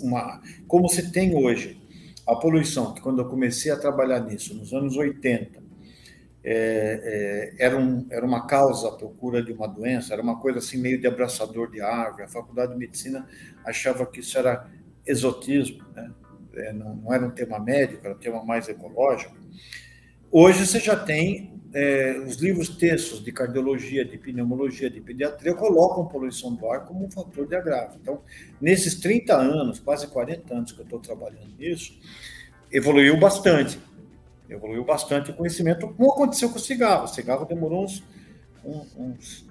uma. 0.02 0.42
Como 0.66 0.88
você 0.88 1.08
tem 1.08 1.34
hoje 1.36 1.80
a 2.26 2.34
poluição, 2.36 2.94
que 2.94 3.00
quando 3.00 3.20
eu 3.20 3.26
comecei 3.26 3.70
a 3.70 3.76
trabalhar 3.76 4.20
nisso, 4.20 4.54
nos 4.54 4.72
anos 4.72 4.96
80, 4.96 5.63
é, 6.46 7.54
é, 7.58 7.64
era, 7.64 7.76
um, 7.76 8.06
era 8.10 8.24
uma 8.24 8.46
causa 8.46 8.88
à 8.88 8.92
procura 8.92 9.42
de 9.42 9.50
uma 9.50 9.66
doença, 9.66 10.12
era 10.12 10.22
uma 10.22 10.38
coisa 10.38 10.58
assim 10.58 10.76
meio 10.76 11.00
de 11.00 11.06
abraçador 11.06 11.70
de 11.70 11.80
árvore. 11.80 12.24
A 12.24 12.28
faculdade 12.28 12.72
de 12.72 12.78
medicina 12.78 13.26
achava 13.64 14.04
que 14.04 14.20
isso 14.20 14.36
era 14.38 14.68
exotismo, 15.06 15.82
né? 15.94 16.10
É, 16.56 16.72
não, 16.72 16.94
não, 16.96 17.12
era 17.12 17.26
um 17.26 17.30
tema 17.30 17.58
médico, 17.58 18.04
era 18.04 18.14
um 18.14 18.18
tema 18.18 18.44
mais 18.44 18.68
ecológico. 18.68 19.34
Hoje 20.30 20.66
você 20.66 20.78
já 20.78 20.94
tem 20.94 21.60
é, 21.72 22.16
os 22.24 22.36
livros 22.36 22.68
textos 22.76 23.24
de 23.24 23.32
cardiologia, 23.32 24.04
de 24.04 24.16
pneumologia, 24.18 24.88
de 24.88 25.00
pediatria 25.00 25.54
colocam 25.54 26.06
poluição 26.06 26.54
do 26.54 26.70
ar 26.70 26.84
como 26.84 27.04
um 27.04 27.10
fator 27.10 27.48
de 27.48 27.56
agravo. 27.56 27.98
Então, 28.00 28.22
nesses 28.60 28.94
30 29.00 29.34
anos, 29.34 29.80
quase 29.80 30.06
40 30.06 30.54
anos 30.54 30.72
que 30.72 30.80
eu 30.80 30.84
estou 30.84 31.00
trabalhando 31.00 31.56
nisso, 31.58 31.98
evoluiu 32.70 33.18
bastante 33.18 33.80
evoluiu 34.48 34.84
bastante 34.84 35.30
o 35.30 35.34
conhecimento, 35.34 35.88
como 35.88 36.12
aconteceu 36.12 36.50
com 36.50 36.56
o 36.56 36.60
cigarro. 36.60 37.04
O 37.04 37.08
cigarro 37.08 37.44
demorou 37.44 37.84
uns. 37.84 38.02
uns... 38.64 39.46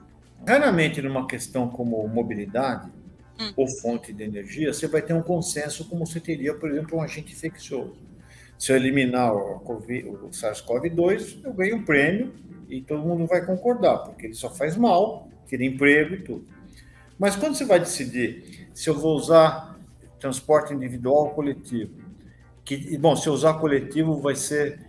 Raramente, 0.45 1.01
numa 1.01 1.25
questão 1.25 1.69
como 1.69 2.05
mobilidade 2.07 2.91
hum. 3.39 3.53
ou 3.55 3.67
fonte 3.67 4.11
de 4.11 4.23
energia, 4.23 4.73
você 4.73 4.87
vai 4.87 5.01
ter 5.01 5.13
um 5.13 5.21
consenso 5.21 5.85
como 5.85 6.05
você 6.05 6.19
teria, 6.19 6.53
por 6.53 6.69
exemplo, 6.69 6.97
um 6.97 7.01
agente 7.01 7.33
infeccioso. 7.33 7.95
Se 8.57 8.71
eu 8.71 8.75
eliminar 8.75 9.33
o, 9.33 9.57
o 9.57 10.29
SARS-CoV-2, 10.29 11.39
eu 11.43 11.53
ganho 11.53 11.77
um 11.77 11.83
prêmio 11.83 12.33
e 12.69 12.81
todo 12.81 13.03
mundo 13.03 13.25
vai 13.25 13.45
concordar, 13.45 13.99
porque 13.99 14.27
ele 14.27 14.33
só 14.33 14.49
faz 14.49 14.75
mal, 14.75 15.27
tira 15.47 15.63
emprego 15.63 16.15
e 16.15 16.21
tudo. 16.21 16.45
Mas 17.17 17.35
quando 17.35 17.55
você 17.55 17.65
vai 17.65 17.79
decidir 17.79 18.67
se 18.73 18.89
eu 18.89 18.97
vou 18.97 19.15
usar 19.15 19.77
transporte 20.19 20.73
individual 20.73 21.25
ou 21.25 21.29
coletivo, 21.31 21.91
que, 22.65 22.97
bom, 22.97 23.15
se 23.15 23.27
eu 23.27 23.33
usar 23.33 23.55
coletivo 23.55 24.19
vai 24.21 24.35
ser 24.35 24.82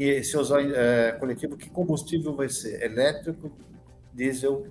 que 0.00 0.24
se 0.24 0.34
usar 0.34 0.62
é, 0.62 1.12
coletivo, 1.12 1.58
que 1.58 1.68
combustível 1.68 2.34
vai 2.34 2.48
ser? 2.48 2.82
Elétrico, 2.82 3.52
diesel, 4.14 4.66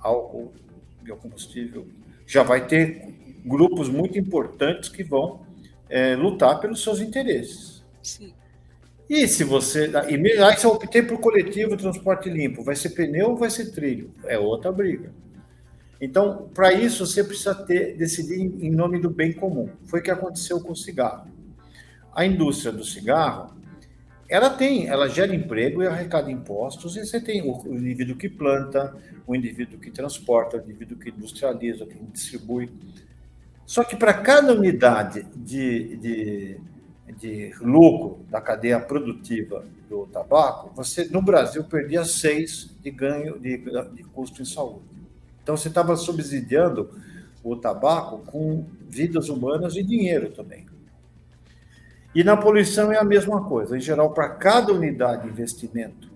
álcool, 0.00 0.52
biocombustível. 1.00 1.86
Já 2.26 2.42
vai 2.42 2.66
ter 2.66 3.14
grupos 3.46 3.88
muito 3.88 4.18
importantes 4.18 4.88
que 4.88 5.04
vão 5.04 5.46
é, 5.88 6.16
lutar 6.16 6.58
pelos 6.58 6.82
seus 6.82 6.98
interesses. 6.98 7.84
Sim. 8.02 8.34
E 9.08 9.28
se 9.28 9.44
você. 9.44 9.92
E 10.08 10.42
aí, 10.42 10.56
se 10.56 10.66
eu 10.66 10.72
optei 10.72 11.02
por 11.02 11.20
coletivo 11.20 11.76
transporte 11.76 12.28
limpo, 12.28 12.64
vai 12.64 12.74
ser 12.74 12.90
pneu 12.90 13.30
ou 13.30 13.36
vai 13.36 13.50
ser 13.50 13.70
trilho? 13.70 14.10
É 14.24 14.36
outra 14.40 14.72
briga. 14.72 15.12
Então, 16.00 16.50
para 16.52 16.72
isso, 16.72 17.06
você 17.06 17.22
precisa 17.22 17.54
ter, 17.54 17.96
decidir 17.96 18.40
em 18.40 18.70
nome 18.72 18.98
do 18.98 19.08
bem 19.08 19.32
comum. 19.32 19.68
Foi 19.84 20.00
o 20.00 20.02
que 20.02 20.10
aconteceu 20.10 20.60
com 20.60 20.72
o 20.72 20.76
cigarro. 20.76 21.30
A 22.12 22.26
indústria 22.26 22.72
do 22.72 22.84
cigarro, 22.84 23.56
ela 24.28 24.50
tem, 24.50 24.86
ela 24.88 25.08
gera 25.08 25.34
emprego 25.34 25.82
e 25.82 25.86
arrecada 25.86 26.30
impostos, 26.30 26.96
e 26.96 27.06
você 27.06 27.18
tem 27.18 27.42
o, 27.42 27.62
o 27.66 27.74
indivíduo 27.74 28.16
que 28.16 28.28
planta, 28.28 28.94
o 29.26 29.34
indivíduo 29.34 29.78
que 29.78 29.90
transporta, 29.90 30.58
o 30.58 30.60
indivíduo 30.60 30.98
que 30.98 31.08
industrializa, 31.08 31.86
que 31.86 31.98
distribui. 32.12 32.70
Só 33.64 33.82
que 33.82 33.96
para 33.96 34.12
cada 34.12 34.52
unidade 34.52 35.26
de, 35.34 35.96
de, 35.96 36.60
de, 37.18 37.54
lucro 37.60 38.20
da 38.30 38.40
cadeia 38.40 38.78
produtiva 38.78 39.64
do 39.88 40.06
tabaco, 40.06 40.72
você 40.74 41.06
no 41.06 41.22
Brasil 41.22 41.64
perdia 41.64 42.04
seis 42.04 42.70
de 42.82 42.90
ganho 42.90 43.38
de, 43.38 43.56
de 43.94 44.02
custo 44.04 44.42
em 44.42 44.44
saúde. 44.44 44.84
Então 45.42 45.56
você 45.56 45.68
estava 45.68 45.96
subsidiando 45.96 46.90
o 47.42 47.56
tabaco 47.56 48.18
com 48.26 48.66
vidas 48.86 49.30
humanas 49.30 49.74
e 49.76 49.82
dinheiro 49.82 50.30
também. 50.32 50.67
E 52.14 52.24
na 52.24 52.36
poluição 52.36 52.92
é 52.92 52.96
a 52.96 53.04
mesma 53.04 53.44
coisa. 53.44 53.76
Em 53.76 53.80
geral, 53.80 54.12
para 54.12 54.30
cada 54.30 54.72
unidade 54.72 55.24
de 55.24 55.28
investimento 55.28 56.08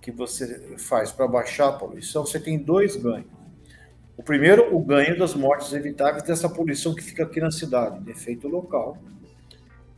que 0.00 0.12
você 0.12 0.76
faz 0.78 1.10
para 1.10 1.26
baixar 1.26 1.68
a 1.68 1.72
poluição, 1.72 2.24
você 2.24 2.38
tem 2.38 2.58
dois 2.58 2.96
ganhos. 2.96 3.26
O 4.16 4.22
primeiro, 4.22 4.74
o 4.74 4.80
ganho 4.80 5.18
das 5.18 5.34
mortes 5.34 5.72
evitáveis 5.72 6.24
dessa 6.24 6.48
poluição 6.48 6.94
que 6.94 7.02
fica 7.02 7.22
aqui 7.22 7.40
na 7.40 7.50
cidade, 7.50 8.00
de 8.00 8.10
efeito 8.10 8.48
local, 8.48 8.98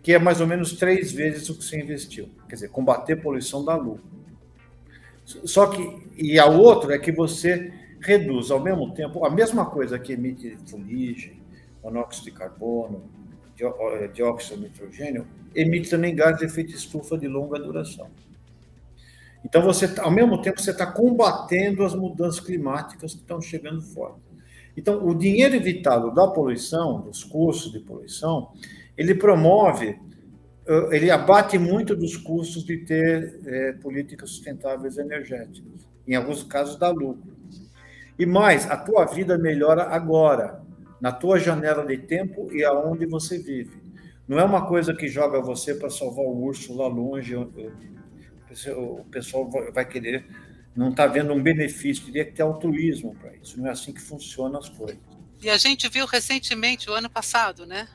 que 0.03 0.13
é 0.13 0.19
mais 0.19 0.41
ou 0.41 0.47
menos 0.47 0.75
três 0.75 1.13
vezes 1.13 1.49
o 1.49 1.57
que 1.57 1.65
você 1.65 1.81
investiu. 1.81 2.29
Quer 2.49 2.55
dizer, 2.57 2.69
combater 2.69 3.17
poluição 3.17 3.65
dá 3.65 3.75
lucro. 3.77 4.05
Só 5.25 5.67
que, 5.69 6.11
e 6.17 6.39
a 6.39 6.47
outra 6.47 6.95
é 6.95 6.99
que 6.99 7.13
você 7.13 7.73
reduz 8.01 8.51
ao 8.51 8.61
mesmo 8.61 8.93
tempo 8.93 9.25
a 9.25 9.31
mesma 9.31 9.67
coisa 9.67 9.99
que 9.99 10.13
emite 10.13 10.57
fuligem, 10.67 11.41
monóxido 11.83 12.27
de 12.27 12.33
carbono, 12.33 13.05
dióxido 14.13 14.57
de 14.57 14.63
nitrogênio, 14.65 15.27
emite 15.55 15.91
também 15.91 16.15
gás 16.15 16.37
de 16.39 16.45
efeito 16.45 16.73
estufa 16.73 17.19
de 17.19 17.29
longa 17.29 17.59
duração. 17.59 18.09
Então, 19.45 19.63
você, 19.63 19.89
tá, 19.89 20.05
ao 20.05 20.11
mesmo 20.11 20.41
tempo, 20.41 20.61
você 20.61 20.71
está 20.71 20.87
combatendo 20.87 21.85
as 21.85 21.95
mudanças 21.95 22.41
climáticas 22.41 23.15
que 23.15 23.21
estão 23.21 23.41
chegando 23.41 23.81
fora. 23.81 24.15
Então, 24.77 25.07
o 25.07 25.15
dinheiro 25.15 25.55
evitado 25.55 26.13
da 26.15 26.29
poluição, 26.29 27.01
dos 27.01 27.25
custos 27.25 27.73
de 27.73 27.81
poluição, 27.81 28.51
ele 28.97 29.15
promove, 29.15 29.99
ele 30.91 31.11
abate 31.11 31.59
muito 31.59 31.97
dos 31.97 32.17
custos 32.17 32.65
de 32.65 32.79
ter 32.79 33.41
é, 33.45 33.73
políticas 33.73 34.31
sustentáveis 34.31 34.99
energéticas. 34.99 35.89
Em 36.07 36.15
alguns 36.15 36.43
casos, 36.43 36.79
dá 36.79 36.91
lucro. 36.91 37.35
E 38.19 38.27
mais, 38.27 38.71
a 38.71 38.77
tua 38.77 39.07
vida 39.07 39.39
melhora 39.39 39.85
agora, 39.85 40.61
na 41.01 41.11
tua 41.11 41.39
janela 41.39 41.85
de 41.85 41.97
tempo 41.97 42.53
e 42.53 42.63
aonde 42.63 43.07
você 43.07 43.39
vive. 43.39 43.80
Não 44.31 44.39
é 44.39 44.45
uma 44.45 44.65
coisa 44.65 44.95
que 44.95 45.09
joga 45.09 45.41
você 45.41 45.75
para 45.75 45.91
salvar 45.91 46.25
o 46.25 46.45
urso 46.45 46.73
lá 46.73 46.87
longe. 46.87 47.35
O 47.35 49.05
pessoal 49.11 49.51
vai 49.75 49.85
querer, 49.85 50.25
não 50.73 50.91
está 50.91 51.05
vendo 51.09 51.33
um 51.33 51.43
benefício, 51.43 52.05
teria 52.05 52.25
que 52.25 52.31
ter 52.31 52.43
altruísmo 52.43 53.13
para 53.17 53.35
isso. 53.35 53.59
Não 53.59 53.67
é 53.67 53.73
assim 53.73 53.93
que 53.93 54.01
funcionam 54.01 54.61
as 54.61 54.69
coisas. 54.69 55.01
E 55.43 55.51
a 55.51 55.59
gente 55.59 55.89
viu 55.89 56.07
recentemente, 56.07 56.89
o 56.89 56.93
ano 56.93 57.11
passado, 57.11 57.67
né? 57.67 57.89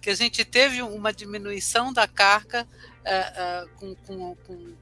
Que 0.00 0.10
a 0.10 0.16
gente 0.16 0.44
teve 0.44 0.82
uma 0.82 1.12
diminuição 1.12 1.92
da 1.92 2.08
carga 2.08 2.66
uh, 2.66 3.64
uh, 3.64 3.68
com, 3.76 3.94
com, 3.94 4.34
com, 4.34 4.74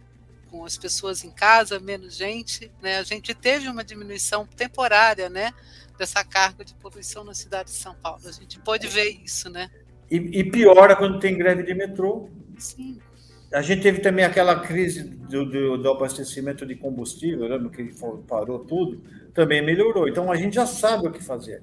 com, 0.50 0.64
as 0.64 0.78
pessoas 0.78 1.24
em 1.24 1.30
casa, 1.30 1.78
menos 1.78 2.16
gente, 2.16 2.72
né? 2.80 2.96
A 2.96 3.02
gente 3.02 3.35
teve 3.35 3.68
uma 3.68 3.85
diminuição 3.85 4.46
temporária, 4.46 5.28
né? 5.28 5.52
dessa 5.96 6.22
carga 6.22 6.64
de 6.64 6.74
poluição 6.74 7.24
na 7.24 7.35
cidade 7.35 7.70
de 7.70 7.76
São 7.76 7.94
Paulo. 7.94 8.20
A 8.26 8.32
gente 8.32 8.59
pode 8.61 8.87
ver 8.87 9.09
isso, 9.24 9.48
né? 9.48 9.70
E, 10.11 10.16
e 10.16 10.45
piora 10.51 10.95
quando 10.97 11.19
tem 11.19 11.37
greve 11.37 11.62
de 11.62 11.75
metrô. 11.75 12.29
Sim. 12.59 12.99
A 13.53 13.62
gente 13.62 13.83
teve 13.83 14.01
também 14.01 14.25
aquela 14.25 14.61
crise 14.61 15.05
do, 15.05 15.45
do, 15.45 15.79
do 15.79 15.90
abastecimento 15.90 16.66
de 16.66 16.75
combustível, 16.75 17.47
lembra 17.47 17.71
que 17.71 17.90
parou 18.27 18.59
tudo, 18.61 19.01
também 19.33 19.64
melhorou. 19.64 20.09
Então 20.09 20.31
a 20.31 20.37
gente 20.37 20.57
já 20.57 20.66
sabe 20.66 21.07
o 21.07 21.12
que 21.12 21.23
fazer. 21.23 21.62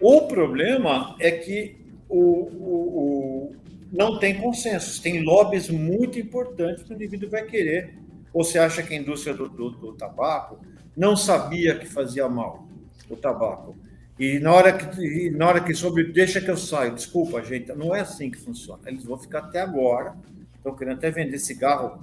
O 0.00 0.22
problema 0.22 1.14
é 1.20 1.30
que 1.30 1.76
o, 2.08 2.20
o, 2.20 2.98
o 2.98 3.56
não 3.92 4.18
tem 4.18 4.40
consenso, 4.40 5.00
tem 5.02 5.22
lobbies 5.22 5.68
muito 5.68 6.18
importantes 6.18 6.82
que 6.82 6.92
o 6.92 6.94
indivíduo 6.94 7.30
vai 7.30 7.44
querer. 7.44 7.94
Ou 8.32 8.44
você 8.44 8.58
acha 8.58 8.82
que 8.82 8.94
a 8.94 8.96
indústria 8.96 9.34
do, 9.34 9.48
do, 9.48 9.70
do 9.70 9.92
tabaco 9.92 10.58
não 10.96 11.16
sabia 11.16 11.78
que 11.78 11.86
fazia 11.86 12.28
mal 12.28 12.66
o 13.08 13.16
tabaco? 13.16 13.76
E 14.18 14.38
na 14.38 14.52
hora 14.52 14.72
que, 14.72 15.30
na 15.30 15.46
hora 15.46 15.60
que 15.60 15.74
soube, 15.74 16.04
deixa 16.04 16.40
que 16.40 16.50
eu 16.50 16.56
saio, 16.56 16.94
desculpa, 16.94 17.42
gente, 17.42 17.72
não 17.74 17.94
é 17.94 18.00
assim 18.00 18.30
que 18.30 18.38
funciona. 18.38 18.82
Eles 18.86 19.04
vão 19.04 19.18
ficar 19.18 19.40
até 19.40 19.60
agora, 19.60 20.14
estão 20.56 20.74
querendo 20.74 20.96
até 20.96 21.10
vender 21.10 21.38
cigarro 21.38 22.02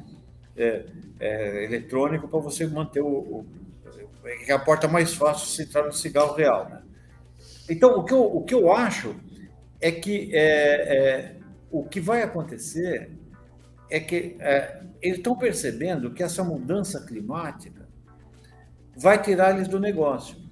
é, 0.56 0.86
é, 1.20 1.66
eletrônico 1.66 2.28
para 2.28 2.40
você 2.40 2.68
manter 2.68 3.02
o, 3.02 3.08
o, 3.08 3.46
É 4.48 4.54
a 4.54 4.60
porta 4.60 4.88
mais 4.88 5.14
fácil 5.14 5.48
se 5.48 5.64
entrar 5.64 5.86
no 5.86 5.92
cigarro 5.92 6.36
real. 6.36 6.70
Né? 6.70 6.82
Então, 7.68 7.98
o 7.98 8.04
que, 8.04 8.14
eu, 8.14 8.24
o 8.24 8.44
que 8.44 8.54
eu 8.54 8.72
acho 8.72 9.16
é 9.82 9.92
que 9.92 10.30
é, 10.34 10.98
é 10.98 11.36
o 11.72 11.84
que 11.84 12.00
vai 12.00 12.22
acontecer 12.22 13.12
é 13.90 14.00
que 14.00 14.38
é, 14.40 14.82
eles 15.02 15.18
estão 15.18 15.36
percebendo 15.36 16.12
que 16.12 16.22
essa 16.22 16.44
mudança 16.44 17.04
climática 17.06 17.88
vai 18.96 19.22
tirar 19.22 19.56
eles 19.56 19.68
do 19.68 19.80
negócio. 19.80 20.43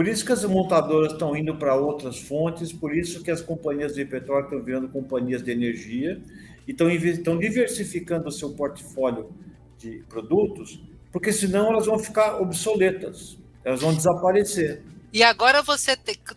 Por 0.00 0.08
isso 0.08 0.24
que 0.24 0.32
as 0.32 0.42
montadoras 0.44 1.12
estão 1.12 1.36
indo 1.36 1.54
para 1.58 1.76
outras 1.76 2.18
fontes, 2.18 2.72
por 2.72 2.96
isso 2.96 3.22
que 3.22 3.30
as 3.30 3.42
companhias 3.42 3.92
de 3.92 4.02
petróleo 4.02 4.44
estão 4.44 4.64
virando 4.64 4.88
companhias 4.88 5.42
de 5.42 5.50
energia 5.50 6.18
e 6.66 6.70
estão, 6.70 6.90
estão 6.90 7.38
diversificando 7.38 8.26
o 8.26 8.32
seu 8.32 8.54
portfólio 8.54 9.30
de 9.76 10.02
produtos, 10.08 10.82
porque 11.12 11.30
senão 11.30 11.68
elas 11.68 11.84
vão 11.84 11.98
ficar 11.98 12.40
obsoletas, 12.40 13.36
elas 13.62 13.82
vão 13.82 13.92
desaparecer. 13.92 14.82
E 15.12 15.22
agora 15.22 15.60
você 15.60 15.94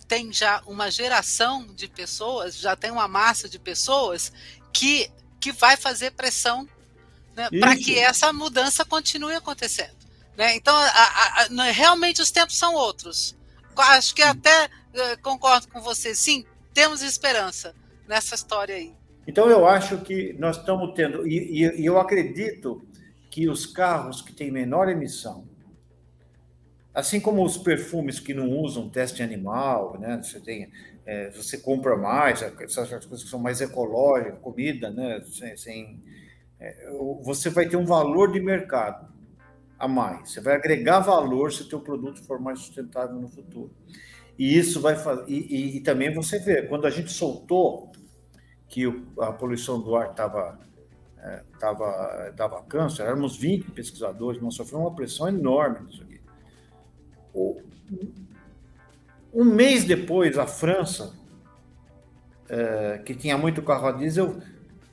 tem 0.10 0.34
já 0.34 0.62
uma 0.68 0.92
geração 0.92 1.66
de 1.74 1.88
pessoas, 1.88 2.58
já 2.58 2.76
tem 2.76 2.92
uma 2.92 3.08
massa 3.08 3.48
de 3.48 3.60
pessoas 3.60 4.34
que, 4.74 5.10
que 5.40 5.54
vai 5.54 5.78
fazer 5.78 6.12
pressão 6.12 6.68
né, 7.34 7.48
para 7.62 7.78
que 7.78 7.98
essa 7.98 8.34
mudança 8.34 8.84
continue 8.84 9.36
acontecendo. 9.36 9.96
Né? 10.38 10.54
Então, 10.58 10.76
a, 10.76 10.84
a, 10.84 11.48
a, 11.50 11.72
realmente 11.72 12.22
os 12.22 12.30
tempos 12.30 12.58
são 12.58 12.74
outros. 12.74 13.42
Acho 13.78 14.16
que 14.16 14.22
até 14.22 14.70
eh, 14.94 15.16
concordo 15.18 15.68
com 15.68 15.82
você. 15.82 16.14
Sim, 16.16 16.46
temos 16.74 17.02
esperança 17.02 17.76
nessa 18.08 18.36
história 18.36 18.76
aí. 18.76 18.94
Então, 19.28 19.50
eu 19.50 19.68
acho 19.68 20.00
que 20.00 20.34
nós 20.34 20.58
estamos 20.58 20.94
tendo, 20.96 21.26
e, 21.28 21.82
e 21.82 21.86
eu 21.86 22.00
acredito 22.00 22.86
que 23.32 23.50
os 23.50 23.66
carros 23.66 24.22
que 24.22 24.34
têm 24.34 24.52
menor 24.52 24.90
emissão, 24.90 25.48
Assim 26.94 27.20
como 27.20 27.44
os 27.44 27.58
perfumes 27.58 28.20
que 28.20 28.36
não 28.36 28.52
usam 28.52 28.88
teste 28.88 29.24
animal, 29.24 29.98
né? 30.00 30.22
Você 30.22 30.40
tem, 30.40 30.70
é, 31.06 31.32
você 31.32 31.58
compra 31.58 31.98
mais, 31.98 32.44
essas 32.44 32.88
coisas 32.90 33.24
que 33.24 33.30
são 33.30 33.40
mais 33.40 33.62
ecológicas, 33.62 34.38
comida, 34.40 34.92
né? 34.92 35.24
Sem, 35.26 35.58
sem 35.58 36.04
é, 36.60 36.92
você 37.24 37.50
vai 37.50 37.68
ter 37.68 37.78
um 37.78 37.86
valor 37.86 38.32
de 38.32 38.40
mercado 38.40 39.12
a 39.78 39.88
mais. 39.88 40.32
Você 40.32 40.42
vai 40.42 40.56
agregar 40.56 41.00
valor 41.00 41.52
se 41.52 41.64
o 41.64 41.68
teu 41.68 41.80
produto 41.80 42.24
for 42.24 42.40
mais 42.40 42.60
sustentável 42.60 43.16
no 43.20 43.28
futuro. 43.28 43.72
E 44.38 44.58
isso 44.58 44.82
vai 44.82 44.96
fazer. 44.96 45.30
E, 45.30 45.78
e, 45.78 45.80
também 45.82 46.14
você 46.14 46.40
vê, 46.40 46.64
quando 46.64 46.86
a 46.86 46.90
gente 46.90 47.12
soltou 47.12 47.92
que 48.68 48.88
o, 48.88 49.06
a 49.20 49.32
poluição 49.32 49.80
do 49.80 49.96
ar 49.96 50.12
estava 50.12 50.60
é, 51.24 51.44
tava, 51.58 52.34
dava 52.36 52.62
câncer, 52.64 53.04
éramos 53.04 53.38
20 53.38 53.72
pesquisadores, 53.72 54.42
nós 54.42 54.56
sofremos 54.56 54.88
uma 54.88 54.96
pressão 54.96 55.30
enorme 55.30 55.86
nisso 55.86 56.04
aqui. 56.04 56.22
Um 59.34 59.46
mês 59.46 59.86
depois, 59.86 60.38
a 60.38 60.46
França, 60.46 61.18
é, 62.50 63.02
que 63.06 63.16
tinha 63.16 63.38
muito 63.38 63.62
carro 63.62 63.88
a 63.88 63.92
diesel, 63.94 64.38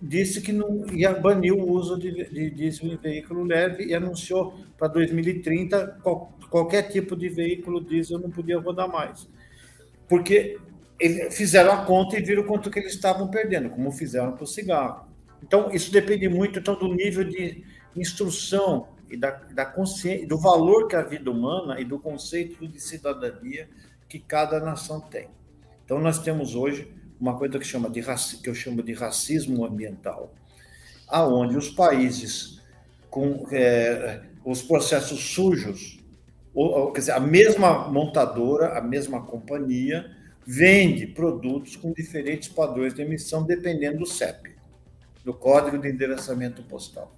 disse 0.01 0.41
que 0.41 0.53
não 0.53 0.87
ia 0.93 1.13
banir 1.13 1.53
o 1.53 1.71
uso 1.71 1.99
de, 1.99 2.25
de 2.31 2.51
diesel 2.51 2.89
em 2.89 2.97
veículo 2.97 3.45
leve 3.45 3.85
e 3.85 3.95
anunciou 3.95 4.55
para 4.79 4.89
2030 4.89 5.99
qual, 6.03 6.33
qualquer 6.49 6.85
tipo 6.85 7.15
de 7.15 7.29
veículo 7.29 7.85
diesel 7.85 8.19
não 8.19 8.31
podia 8.31 8.59
rodar 8.59 8.89
mais. 8.89 9.29
Porque 10.09 10.59
eles 10.99 11.37
fizeram 11.37 11.73
a 11.73 11.85
conta 11.85 12.19
e 12.19 12.23
viram 12.23 12.45
quanto 12.45 12.71
que 12.71 12.79
eles 12.79 12.95
estavam 12.95 13.29
perdendo, 13.29 13.71
como 13.71 13.93
fizeram 13.93 14.33
para 14.33 14.45
o 14.45 14.47
cigarro. 14.47 15.09
Então, 15.43 15.71
isso 15.71 15.93
depende 15.93 16.29
muito 16.29 16.59
então, 16.59 16.79
do 16.79 16.95
nível 16.95 17.25
de 17.25 17.65
instrução 17.97 18.89
e 19.11 19.17
da, 19.17 19.31
da 19.31 19.65
consciência, 19.67 20.27
do 20.27 20.39
valor 20.39 20.87
que 20.87 20.97
a 20.97 21.03
vida 21.03 21.31
humana 21.31 21.81
e 21.81 21.85
do 21.85 21.99
conceito 21.99 22.67
de 22.67 22.81
cidadania 22.81 23.69
que 24.09 24.19
cada 24.19 24.61
nação 24.61 25.01
tem. 25.01 25.29
Então, 25.85 25.99
nós 25.99 26.19
temos 26.19 26.55
hoje 26.55 26.93
uma 27.20 27.37
coisa 27.37 27.59
que, 27.59 27.66
chama 27.66 27.90
de, 27.90 28.02
que 28.42 28.48
eu 28.48 28.54
chamo 28.54 28.83
de 28.83 28.94
racismo 28.94 29.64
ambiental, 29.64 30.33
aonde 31.06 31.56
os 31.56 31.68
países 31.68 32.61
com 33.11 33.46
é, 33.52 34.22
os 34.44 34.62
processos 34.62 35.20
sujos, 35.20 36.00
ou, 36.54 36.92
quer 36.92 37.00
dizer, 37.00 37.12
a 37.12 37.20
mesma 37.20 37.88
montadora, 37.88 38.78
a 38.78 38.80
mesma 38.80 39.22
companhia, 39.24 40.16
vende 40.46 41.06
produtos 41.06 41.76
com 41.76 41.92
diferentes 41.92 42.48
padrões 42.48 42.94
de 42.94 43.02
emissão, 43.02 43.44
dependendo 43.44 43.98
do 43.98 44.06
CEP, 44.06 44.56
do 45.24 45.35
Código 45.35 45.78
de 45.78 45.88
Endereçamento 45.88 46.62
Postal. 46.62 47.14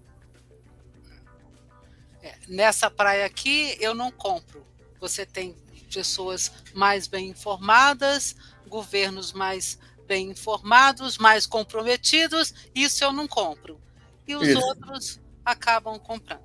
É, 2.22 2.34
nessa 2.48 2.90
praia 2.90 3.24
aqui 3.24 3.76
eu 3.80 3.94
não 3.94 4.10
compro. 4.10 4.66
Você 5.00 5.24
tem 5.24 5.56
pessoas 5.92 6.52
mais 6.74 7.06
bem 7.06 7.28
informadas, 7.28 8.36
governos 8.68 9.32
mais 9.32 9.78
bem 10.12 10.28
informados, 10.28 11.16
mais 11.16 11.46
comprometidos, 11.46 12.52
isso 12.74 13.02
eu 13.02 13.14
não 13.14 13.26
compro. 13.26 13.80
E 14.28 14.36
os 14.36 14.46
isso. 14.46 14.60
outros 14.60 15.20
acabam 15.42 15.98
comprando. 15.98 16.42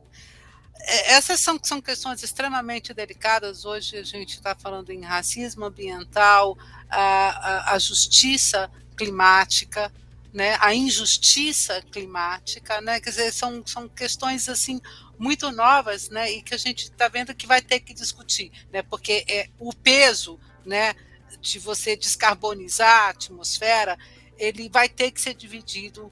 É, 0.80 1.16
essas 1.16 1.42
são, 1.42 1.60
são 1.62 1.82
questões 1.82 2.24
extremamente 2.24 2.94
delicadas. 2.94 3.66
Hoje 3.66 3.98
a 3.98 4.04
gente 4.04 4.36
está 4.36 4.56
falando 4.56 4.90
em 4.92 5.02
racismo 5.02 5.66
ambiental, 5.66 6.58
a, 6.90 7.02
a, 7.02 7.74
a 7.74 7.80
justiça 7.80 8.72
climática, 8.96 9.92
né, 10.34 10.58
a 10.62 10.74
injustiça 10.74 11.82
climática, 11.92 12.80
né, 12.80 13.02
quer 13.02 13.10
dizer, 13.10 13.34
são, 13.34 13.62
são 13.66 13.90
questões 13.90 14.48
assim 14.48 14.80
muito 15.20 15.52
novas, 15.52 16.10
né, 16.10 16.32
e 16.32 16.42
que 16.42 16.54
a 16.54 16.58
gente 16.58 16.84
está 16.84 17.10
vendo 17.10 17.36
que 17.36 17.48
vai 17.48 17.62
ter 17.62 17.82
que 17.82 17.94
discutir, 17.94 18.50
né, 18.72 18.82
porque 18.82 19.26
é 19.28 19.50
o 19.60 19.74
peso, 19.74 20.40
né, 20.66 20.96
de 21.42 21.60
você 21.60 21.96
descarbonizar 21.96 23.06
a 23.06 23.10
atmosfera, 23.10 23.98
ele 24.38 24.70
vai 24.70 24.88
ter 24.88 25.12
que 25.12 25.22
ser 25.22 25.34
dividido 25.34 26.12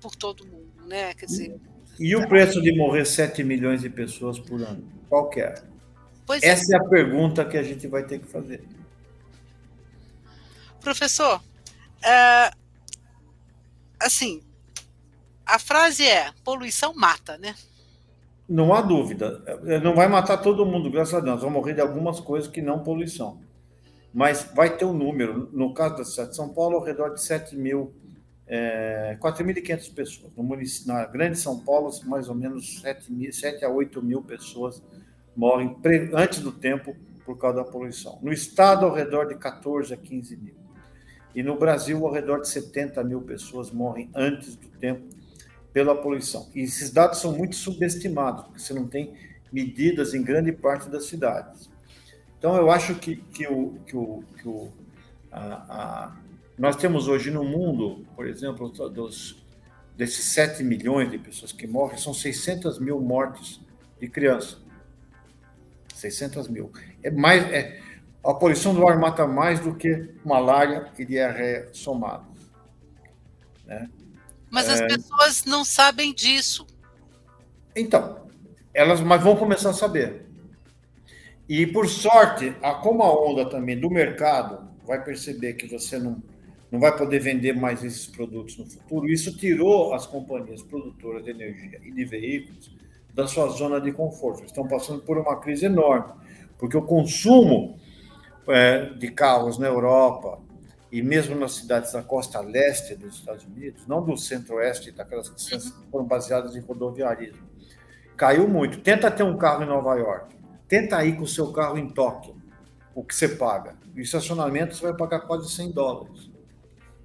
por 0.00 0.14
todo 0.16 0.46
mundo, 0.46 0.86
né, 0.86 1.14
quer 1.14 1.26
dizer. 1.26 1.60
E 1.98 2.16
o 2.16 2.26
preço 2.28 2.62
de 2.62 2.76
morrer 2.76 3.04
7 3.04 3.44
milhões 3.44 3.82
de 3.82 3.90
pessoas 3.90 4.38
por 4.38 4.60
ano? 4.62 4.82
Qual 5.08 5.28
que 5.28 5.40
é? 5.40 5.54
Pois 6.26 6.42
Essa 6.42 6.72
é. 6.72 6.76
é 6.76 6.78
a 6.78 6.84
pergunta 6.84 7.44
que 7.44 7.58
a 7.58 7.62
gente 7.62 7.86
vai 7.86 8.04
ter 8.04 8.20
que 8.20 8.26
fazer. 8.26 8.64
Professor, 10.80 11.42
é, 12.02 12.50
assim, 14.00 14.42
a 15.44 15.58
frase 15.58 16.06
é: 16.06 16.30
poluição 16.42 16.94
mata, 16.94 17.36
né? 17.36 17.54
Não 18.48 18.74
há 18.74 18.80
dúvida. 18.80 19.42
Não 19.82 19.94
vai 19.94 20.08
matar 20.08 20.38
todo 20.38 20.66
mundo, 20.66 20.90
graças 20.90 21.14
a 21.14 21.20
Deus. 21.20 21.42
Vão 21.42 21.50
morrer 21.50 21.74
de 21.74 21.80
algumas 21.80 22.18
coisas 22.18 22.50
que 22.50 22.62
não 22.62 22.82
poluição. 22.82 23.40
Mas 24.12 24.50
vai 24.54 24.76
ter 24.76 24.84
um 24.84 24.92
número. 24.92 25.48
No 25.52 25.72
caso 25.72 25.96
da 25.96 26.04
cidade 26.04 26.30
de 26.30 26.36
São 26.36 26.48
Paulo, 26.48 26.76
ao 26.76 26.84
redor 26.84 27.10
de 27.10 27.22
7 27.22 27.56
mil, 27.56 27.94
é, 28.46 29.16
4.500 29.20 29.94
pessoas. 29.94 30.32
No 30.36 30.42
município, 30.42 30.92
na 30.92 31.04
Grande 31.06 31.38
São 31.38 31.60
Paulo, 31.60 31.90
mais 32.04 32.28
ou 32.28 32.34
menos 32.34 32.80
7, 32.80 33.12
mil, 33.12 33.32
7 33.32 33.64
a 33.64 33.68
8 33.68 34.02
mil 34.02 34.22
pessoas 34.22 34.82
morrem 35.36 35.76
antes 36.12 36.40
do 36.40 36.50
tempo 36.50 36.96
por 37.24 37.38
causa 37.38 37.58
da 37.58 37.64
poluição. 37.64 38.18
No 38.22 38.32
estado, 38.32 38.84
ao 38.84 38.92
redor 38.92 39.26
de 39.26 39.36
14 39.36 39.94
a 39.94 39.96
15 39.96 40.36
mil. 40.36 40.54
E 41.32 41.44
no 41.44 41.56
Brasil, 41.56 42.04
ao 42.04 42.12
redor 42.12 42.40
de 42.40 42.48
70 42.48 43.04
mil 43.04 43.22
pessoas 43.22 43.70
morrem 43.70 44.10
antes 44.14 44.56
do 44.56 44.66
tempo 44.66 45.06
pela 45.72 45.94
poluição. 45.94 46.50
E 46.52 46.62
esses 46.62 46.90
dados 46.90 47.20
são 47.20 47.36
muito 47.36 47.54
subestimados, 47.54 48.42
porque 48.44 48.58
você 48.58 48.74
não 48.74 48.88
tem 48.88 49.14
medidas 49.52 50.12
em 50.12 50.22
grande 50.22 50.50
parte 50.50 50.88
das 50.88 51.06
cidades. 51.06 51.69
Então, 52.40 52.56
eu 52.56 52.70
acho 52.70 52.94
que, 52.94 53.16
que, 53.16 53.46
o, 53.46 53.78
que, 53.86 53.94
o, 53.94 54.24
que 54.38 54.48
o, 54.48 54.72
a, 55.30 55.40
a, 55.68 56.16
nós 56.56 56.74
temos 56.74 57.06
hoje 57.06 57.30
no 57.30 57.44
mundo, 57.44 58.06
por 58.16 58.26
exemplo, 58.26 58.70
dos, 58.70 59.44
desses 59.94 60.24
7 60.24 60.64
milhões 60.64 61.10
de 61.10 61.18
pessoas 61.18 61.52
que 61.52 61.66
morrem, 61.66 61.98
são 61.98 62.14
600 62.14 62.78
mil 62.78 62.98
mortes 62.98 63.60
de 64.00 64.08
criança. 64.08 64.56
600 65.94 66.48
mil. 66.48 66.72
É 67.02 67.10
mais, 67.10 67.42
é, 67.52 67.78
A 68.24 68.32
poluição 68.32 68.74
do 68.74 68.88
ar 68.88 68.98
mata 68.98 69.26
mais 69.26 69.60
do 69.60 69.74
que 69.74 70.08
malária 70.24 70.90
e 70.98 71.04
diarreia 71.04 71.68
somados. 71.74 72.50
Né? 73.66 73.86
Mas 74.48 74.66
é... 74.66 74.72
as 74.72 74.80
pessoas 74.80 75.44
não 75.44 75.62
sabem 75.62 76.14
disso. 76.14 76.66
Então, 77.76 78.26
elas 78.72 79.02
mas 79.02 79.22
vão 79.22 79.36
começar 79.36 79.68
a 79.68 79.74
saber. 79.74 80.29
E 81.50 81.66
por 81.66 81.88
sorte, 81.88 82.54
a, 82.62 82.74
como 82.74 83.02
a 83.02 83.12
onda 83.12 83.44
também 83.44 83.76
do 83.76 83.90
mercado 83.90 84.70
vai 84.86 85.02
perceber 85.02 85.54
que 85.54 85.66
você 85.66 85.98
não, 85.98 86.22
não 86.70 86.78
vai 86.78 86.96
poder 86.96 87.18
vender 87.18 87.54
mais 87.54 87.82
esses 87.82 88.06
produtos 88.06 88.56
no 88.56 88.64
futuro, 88.64 89.08
isso 89.08 89.36
tirou 89.36 89.92
as 89.92 90.06
companhias 90.06 90.62
produtoras 90.62 91.24
de 91.24 91.30
energia 91.32 91.80
e 91.82 91.90
de 91.90 92.04
veículos 92.04 92.72
da 93.12 93.26
sua 93.26 93.48
zona 93.48 93.80
de 93.80 93.90
conforto. 93.90 94.44
Estão 94.44 94.68
passando 94.68 95.02
por 95.02 95.18
uma 95.18 95.40
crise 95.40 95.66
enorme, 95.66 96.12
porque 96.56 96.76
o 96.76 96.82
consumo 96.82 97.76
é, 98.46 98.84
de 98.94 99.10
carros 99.10 99.58
na 99.58 99.66
Europa 99.66 100.38
e 100.92 101.02
mesmo 101.02 101.34
nas 101.34 101.54
cidades 101.56 101.90
da 101.90 102.00
costa 102.00 102.38
leste 102.38 102.94
dos 102.94 103.16
Estados 103.16 103.44
Unidos, 103.44 103.88
não 103.88 104.04
do 104.04 104.16
centro-oeste, 104.16 104.92
daquelas 104.92 105.28
que 105.28 105.52
uhum. 105.52 105.60
foram 105.90 106.04
baseadas 106.04 106.54
em 106.54 106.60
rodoviarismo, 106.60 107.42
caiu 108.16 108.46
muito. 108.46 108.78
Tenta 108.82 109.10
ter 109.10 109.24
um 109.24 109.36
carro 109.36 109.64
em 109.64 109.66
Nova 109.66 109.96
York, 109.96 110.38
tenta 110.70 111.04
ir 111.04 111.16
com 111.16 111.24
o 111.24 111.28
seu 111.28 111.52
carro 111.52 111.76
em 111.76 111.90
Tóquio, 111.90 112.36
o 112.94 113.02
que 113.02 113.12
você 113.12 113.28
paga. 113.28 113.76
O 113.94 113.98
estacionamento 113.98 114.76
você 114.76 114.84
vai 114.84 114.96
pagar 114.96 115.20
quase 115.22 115.50
100 115.50 115.72
dólares. 115.72 116.30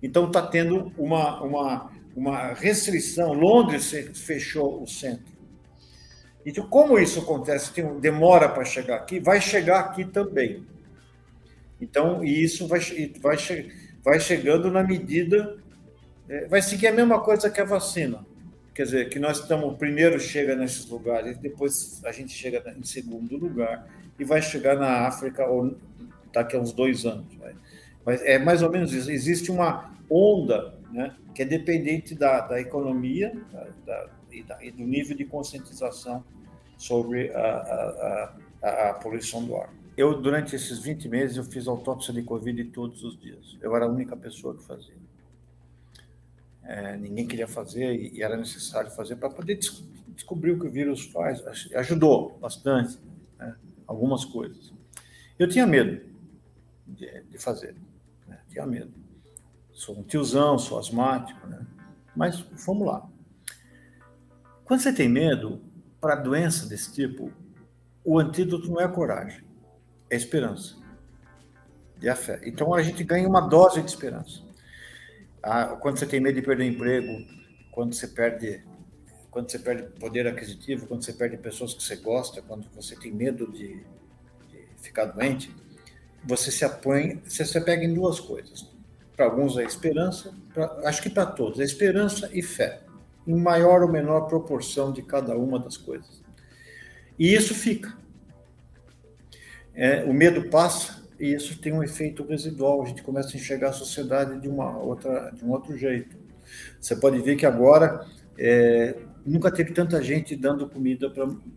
Então 0.04 0.28
está 0.28 0.45
tendo 0.45 0.93
uma, 0.95 1.41
uma, 1.41 1.91
uma 2.15 2.54
restrição. 2.54 3.34
Londres 3.34 3.91
fechou 4.13 4.84
o 4.84 4.88
centro. 4.88 5.34
Então, 6.45 6.69
como 6.69 6.99
isso 6.99 7.19
acontece, 7.19 7.73
tem, 7.73 7.99
demora 7.99 8.47
para 8.47 8.63
chegar 8.63 8.97
aqui, 8.97 9.19
vai 9.19 9.41
chegar 9.41 9.80
aqui 9.80 10.06
também. 10.06 10.63
Então, 11.82 12.23
e 12.23 12.43
isso 12.43 12.67
vai, 12.67 12.80
vai, 13.19 13.36
vai 14.04 14.19
chegando 14.19 14.69
na 14.69 14.84
medida. 14.84 15.58
É, 16.30 16.47
vai 16.47 16.62
seguir 16.62 16.88
a 16.88 16.93
mesma 16.93 17.19
coisa 17.19 17.49
que 17.49 17.60
a 17.60 17.65
vacina. 17.65 18.23
Quer 18.75 18.83
dizer, 18.83 19.09
que 19.09 19.19
nós 19.19 19.39
estamos. 19.39 19.77
Primeiro 19.77 20.19
chega 20.19 20.53
nesses 20.53 20.88
lugares, 20.89 21.38
depois 21.38 22.03
a 22.03 22.11
gente 22.11 22.33
chega 22.33 22.61
em 22.77 22.83
segundo 22.83 23.38
lugar, 23.38 23.88
e 24.19 24.25
vai 24.25 24.41
chegar 24.41 24.75
na 24.75 25.07
África 25.07 25.47
ou 25.47 25.77
daqui 26.33 26.57
a 26.57 26.59
uns 26.59 26.73
dois 26.73 27.05
anos. 27.05 27.25
Mas 28.05 28.21
é 28.21 28.38
mais 28.38 28.61
ou 28.61 28.69
menos 28.69 28.93
isso. 28.93 29.09
Existe 29.09 29.49
uma 29.49 29.95
onda 30.09 30.77
né, 30.91 31.15
que 31.33 31.41
é 31.41 31.45
dependente 31.45 32.13
da, 32.13 32.41
da 32.41 32.59
economia 32.59 33.33
da, 33.85 34.09
e, 34.29 34.43
da, 34.43 34.63
e, 34.63 34.71
do 34.71 34.83
nível 34.83 35.15
de 35.15 35.23
conscientização 35.23 36.23
sobre 36.77 37.31
a, 37.33 37.39
a, 37.41 38.33
a, 38.61 38.89
a 38.89 38.93
poluição 38.95 39.45
do 39.45 39.55
ar. 39.55 39.69
Eu, 39.95 40.21
durante 40.21 40.53
esses 40.53 40.79
20 40.79 41.07
meses, 41.07 41.38
eu 41.38 41.45
fiz 41.45 41.65
autópsia 41.65 42.13
de 42.13 42.21
Covid 42.21 42.61
todos 42.65 43.01
os 43.05 43.17
dias. 43.17 43.57
Eu 43.61 43.73
era 43.73 43.85
a 43.85 43.88
única 43.88 44.17
pessoa 44.17 44.53
que 44.53 44.63
fazia. 44.65 44.95
É, 46.65 46.97
ninguém 46.97 47.28
queria 47.28 47.47
fazer 47.47 47.93
e, 47.95 48.21
era 48.21 48.36
necessário 48.36 48.89
fazer 48.91 49.15
para 49.17 49.30
poder 49.30 49.56
des 49.56 49.84
descobrir 50.15 50.51
o 50.51 50.60
que 50.60 50.65
o 50.65 50.71
vírus 50.71 51.06
faz. 51.06 51.43
Ajudou 51.75 52.38
bastante, 52.39 52.97
né? 53.38 53.56
algumas 53.86 54.23
coisas. 54.23 54.73
Eu 55.38 55.47
tinha 55.47 55.67
medo 55.67 56.01
de, 56.88 57.23
de 57.23 57.38
fazer, 57.38 57.75
né? 58.28 58.39
tinha 58.49 58.65
medo. 58.65 58.93
Sou 59.73 59.99
um 59.99 60.04
tiozão, 60.04 60.58
sou 60.58 60.80
asmático, 60.80 61.45
né? 61.47 61.65
mas 62.15 62.39
vamos 62.65 62.88
lá. 62.88 63.06
Quando 64.63 64.80
você 64.80 64.93
tem 64.93 65.10
medo, 65.10 65.62
para 65.99 66.15
doença 66.15 66.65
desse 66.65 66.93
tipo, 66.93 67.32
o 68.04 68.17
antídoto 68.17 68.69
não 68.69 68.80
é 68.80 68.86
a 68.86 68.89
coragem 68.89 69.45
é 70.10 70.15
esperança. 70.15 70.75
E 72.01 72.10
a 72.10 72.15
fé. 72.15 72.41
Então 72.43 72.73
a 72.73 72.82
gente 72.82 73.04
ganha 73.04 73.28
uma 73.28 73.41
dose 73.41 73.82
de 73.82 73.89
esperança. 73.89 74.43
Quando 75.79 75.99
você 75.99 76.05
tem 76.05 76.19
medo 76.19 76.36
de 76.36 76.41
perder 76.41 76.63
o 76.63 76.67
emprego, 76.67 77.25
quando 77.71 77.93
você 77.93 78.08
perde 78.08 78.63
quando 79.29 79.51
você 79.51 79.60
perde 79.60 79.84
poder 79.99 80.25
aquisitivo, 80.27 80.88
quando 80.88 81.03
você 81.03 81.12
perde 81.12 81.36
pessoas 81.36 81.73
que 81.73 81.84
você 81.84 81.97
gosta, 81.97 82.41
quando 82.41 82.69
você 82.73 82.95
tem 82.95 83.12
medo 83.12 83.51
de, 83.51 83.84
de 84.49 84.67
ficar 84.77 85.05
doente, 85.05 85.53
você 86.23 86.49
se 86.49 86.63
apõe, 86.63 87.21
você 87.25 87.43
se 87.43 87.60
pega 87.60 87.84
em 87.84 87.93
duas 87.93 88.17
coisas. 88.17 88.71
Para 89.13 89.25
alguns 89.25 89.58
é 89.58 89.63
esperança, 89.65 90.34
pra, 90.53 90.79
acho 90.86 91.01
que 91.01 91.10
para 91.10 91.25
todos, 91.25 91.60
é 91.60 91.65
esperança 91.65 92.29
e 92.34 92.41
fé, 92.41 92.81
em 93.27 93.36
maior 93.36 93.81
ou 93.81 93.91
menor 93.91 94.21
proporção 94.21 94.93
de 94.93 95.01
cada 95.01 95.38
uma 95.38 95.60
das 95.60 95.75
coisas. 95.75 96.23
E 97.19 97.34
isso 97.34 97.53
fica 97.53 97.93
é, 99.75 100.03
o 100.05 100.13
medo 100.13 100.49
passa 100.49 101.04
e 101.19 101.34
isso 101.34 101.60
tem 101.60 101.73
um 101.73 101.84
efeito 101.84 102.25
residual. 102.25 102.84
A 102.84 102.86
gente 102.86 103.04
começa 103.04 103.30
a 103.30 103.36
enxergar 103.39 103.69
a 103.69 103.73
sociedade 103.73 104.39
de 104.39 104.47
uma 104.47 104.78
outra, 104.78 105.32
de 105.32 105.43
um 105.43 105.51
outro 105.51 105.78
jeito. 105.78 106.17
Você 106.80 106.95
pode 106.95 107.19
ver 107.21 107.36
que 107.36 107.45
agora 107.45 108.06
é, 108.38 108.95
nunca 109.25 109.51
teve 109.51 109.71
tanta 109.71 110.01
gente 110.04 110.36
dando 110.36 110.69
comida 110.69 111.12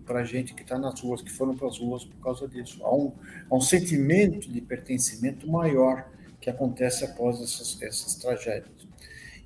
para 0.06 0.24
gente 0.24 0.54
que 0.54 0.62
está 0.62 0.78
nas 0.78 1.00
ruas, 1.00 1.22
que 1.22 1.30
foram 1.30 1.56
para 1.56 1.68
as 1.68 1.78
ruas 1.78 2.04
por 2.04 2.20
causa 2.22 2.48
disso. 2.48 2.82
Há 2.82 2.94
um, 2.94 3.12
há 3.50 3.54
um 3.56 3.60
sentimento 3.60 4.50
de 4.50 4.60
pertencimento 4.60 5.50
maior 5.50 6.08
que 6.40 6.48
acontece 6.48 7.04
após 7.04 7.40
essas, 7.42 7.80
essas 7.82 8.14
tragédias. 8.14 8.88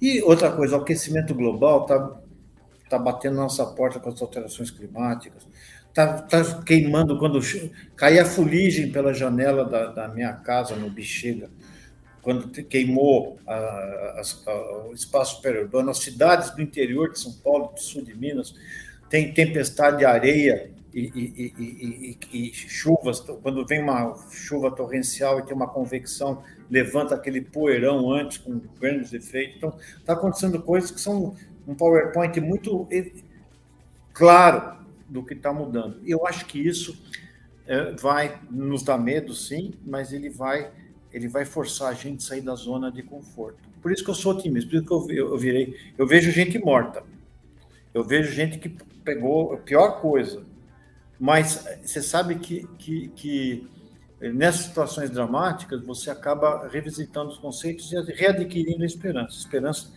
E 0.01 0.21
outra 0.23 0.53
coisa, 0.53 0.77
o 0.77 0.81
aquecimento 0.81 1.35
global 1.35 1.83
está 1.83 2.21
tá 2.91 2.99
batendo 2.99 3.37
na 3.37 3.43
nossa 3.43 3.65
porta 3.65 3.99
com 3.99 4.11
as 4.11 4.21
alterações 4.21 4.71
climáticas 4.71 5.47
tá, 5.95 6.23
tá 6.23 6.63
queimando 6.65 7.19
quando 7.19 7.41
caía 7.97 8.23
a 8.23 8.27
fuligem 8.27 8.91
pela 8.91 9.13
janela 9.13 9.65
da, 9.65 9.87
da 9.87 10.09
minha 10.09 10.33
casa 10.33 10.75
no 10.75 10.91
Bexiga, 10.91 11.51
quando 12.21 12.49
queimou 12.65 13.39
a, 13.47 13.55
a, 13.55 14.23
a, 14.47 14.87
o 14.89 14.95
espaço 14.95 15.37
superurbano, 15.37 15.91
as 15.91 15.99
cidades 15.99 16.51
do 16.51 16.63
interior 16.63 17.11
de 17.11 17.19
São 17.19 17.33
Paulo, 17.33 17.73
do 17.75 17.81
sul 17.81 18.03
de 18.03 18.15
Minas, 18.17 18.55
tem 19.11 19.33
tempestade 19.33 19.99
de 19.99 20.05
areia 20.05 20.71
e, 20.95 21.01
e, 21.01 22.19
e, 22.33 22.49
e, 22.49 22.53
chuvas, 22.55 23.21
quando 23.21 23.67
vem 23.67 23.83
uma 23.83 24.15
chuva 24.31 24.71
torrencial 24.71 25.41
e 25.41 25.43
tem 25.43 25.55
uma 25.55 25.67
convecção, 25.67 26.43
levanta 26.71 27.15
aquele 27.15 27.41
poeirão 27.41 28.11
antes 28.11 28.39
com 28.39 28.61
grandes 28.81 29.13
efeitos. 29.13 29.57
Então, 29.57 29.77
está 29.99 30.13
acontecendo 30.13 30.63
coisas 30.63 30.91
que 30.91 31.01
são 31.01 31.35
um 31.67 31.75
PowerPoint 31.75 32.41
muito 32.41 32.87
claro 34.13 34.82
do 35.13 35.23
que 35.23 35.35
está 35.35 35.53
mudando. 35.53 36.01
Eu 36.05 36.27
acho 36.27 36.47
que 36.47 36.59
isso 36.59 36.97
é, 37.67 37.93
vai 37.93 38.41
nos 38.51 38.83
dar 38.83 38.99
medo, 38.99 39.35
sim, 39.35 39.75
mas 39.85 40.13
ele 40.13 40.31
vai 40.31 40.71
ele 41.13 41.29
vai 41.29 41.45
forçar 41.45 41.91
a 41.91 41.93
gente 41.93 42.25
a 42.25 42.27
sair 42.29 42.41
da 42.41 42.55
zona 42.55 42.91
de 42.91 43.03
conforto. 43.03 43.59
Por 43.83 43.93
isso 43.93 44.03
que 44.03 44.09
eu 44.09 44.15
sou 44.15 44.33
otimista, 44.33 44.71
por 44.71 44.77
isso 44.77 44.87
que 44.87 45.21
eu, 45.21 45.29
eu 45.29 45.39
virei. 45.39 45.77
Eu 45.99 46.07
vejo 46.07 46.31
gente 46.31 46.59
morta, 46.59 47.05
eu 47.93 48.03
vejo 48.03 48.33
gente 48.33 48.59
que 48.59 48.71
pegou 49.05 49.53
a 49.53 49.59
pior 49.59 50.01
coisa, 50.01 50.43
mas 51.21 51.67
você 51.83 52.01
sabe 52.01 52.37
que, 52.37 52.67
que, 52.79 53.09
que 53.09 53.69
nessas 54.33 54.63
situações 54.67 55.11
dramáticas 55.11 55.85
você 55.85 56.09
acaba 56.09 56.67
revisitando 56.69 57.31
os 57.31 57.39
conceitos 57.39 57.93
e 57.93 58.01
readquirindo 58.13 58.83
a 58.83 58.87
esperança. 58.87 59.37
Esperança, 59.37 59.93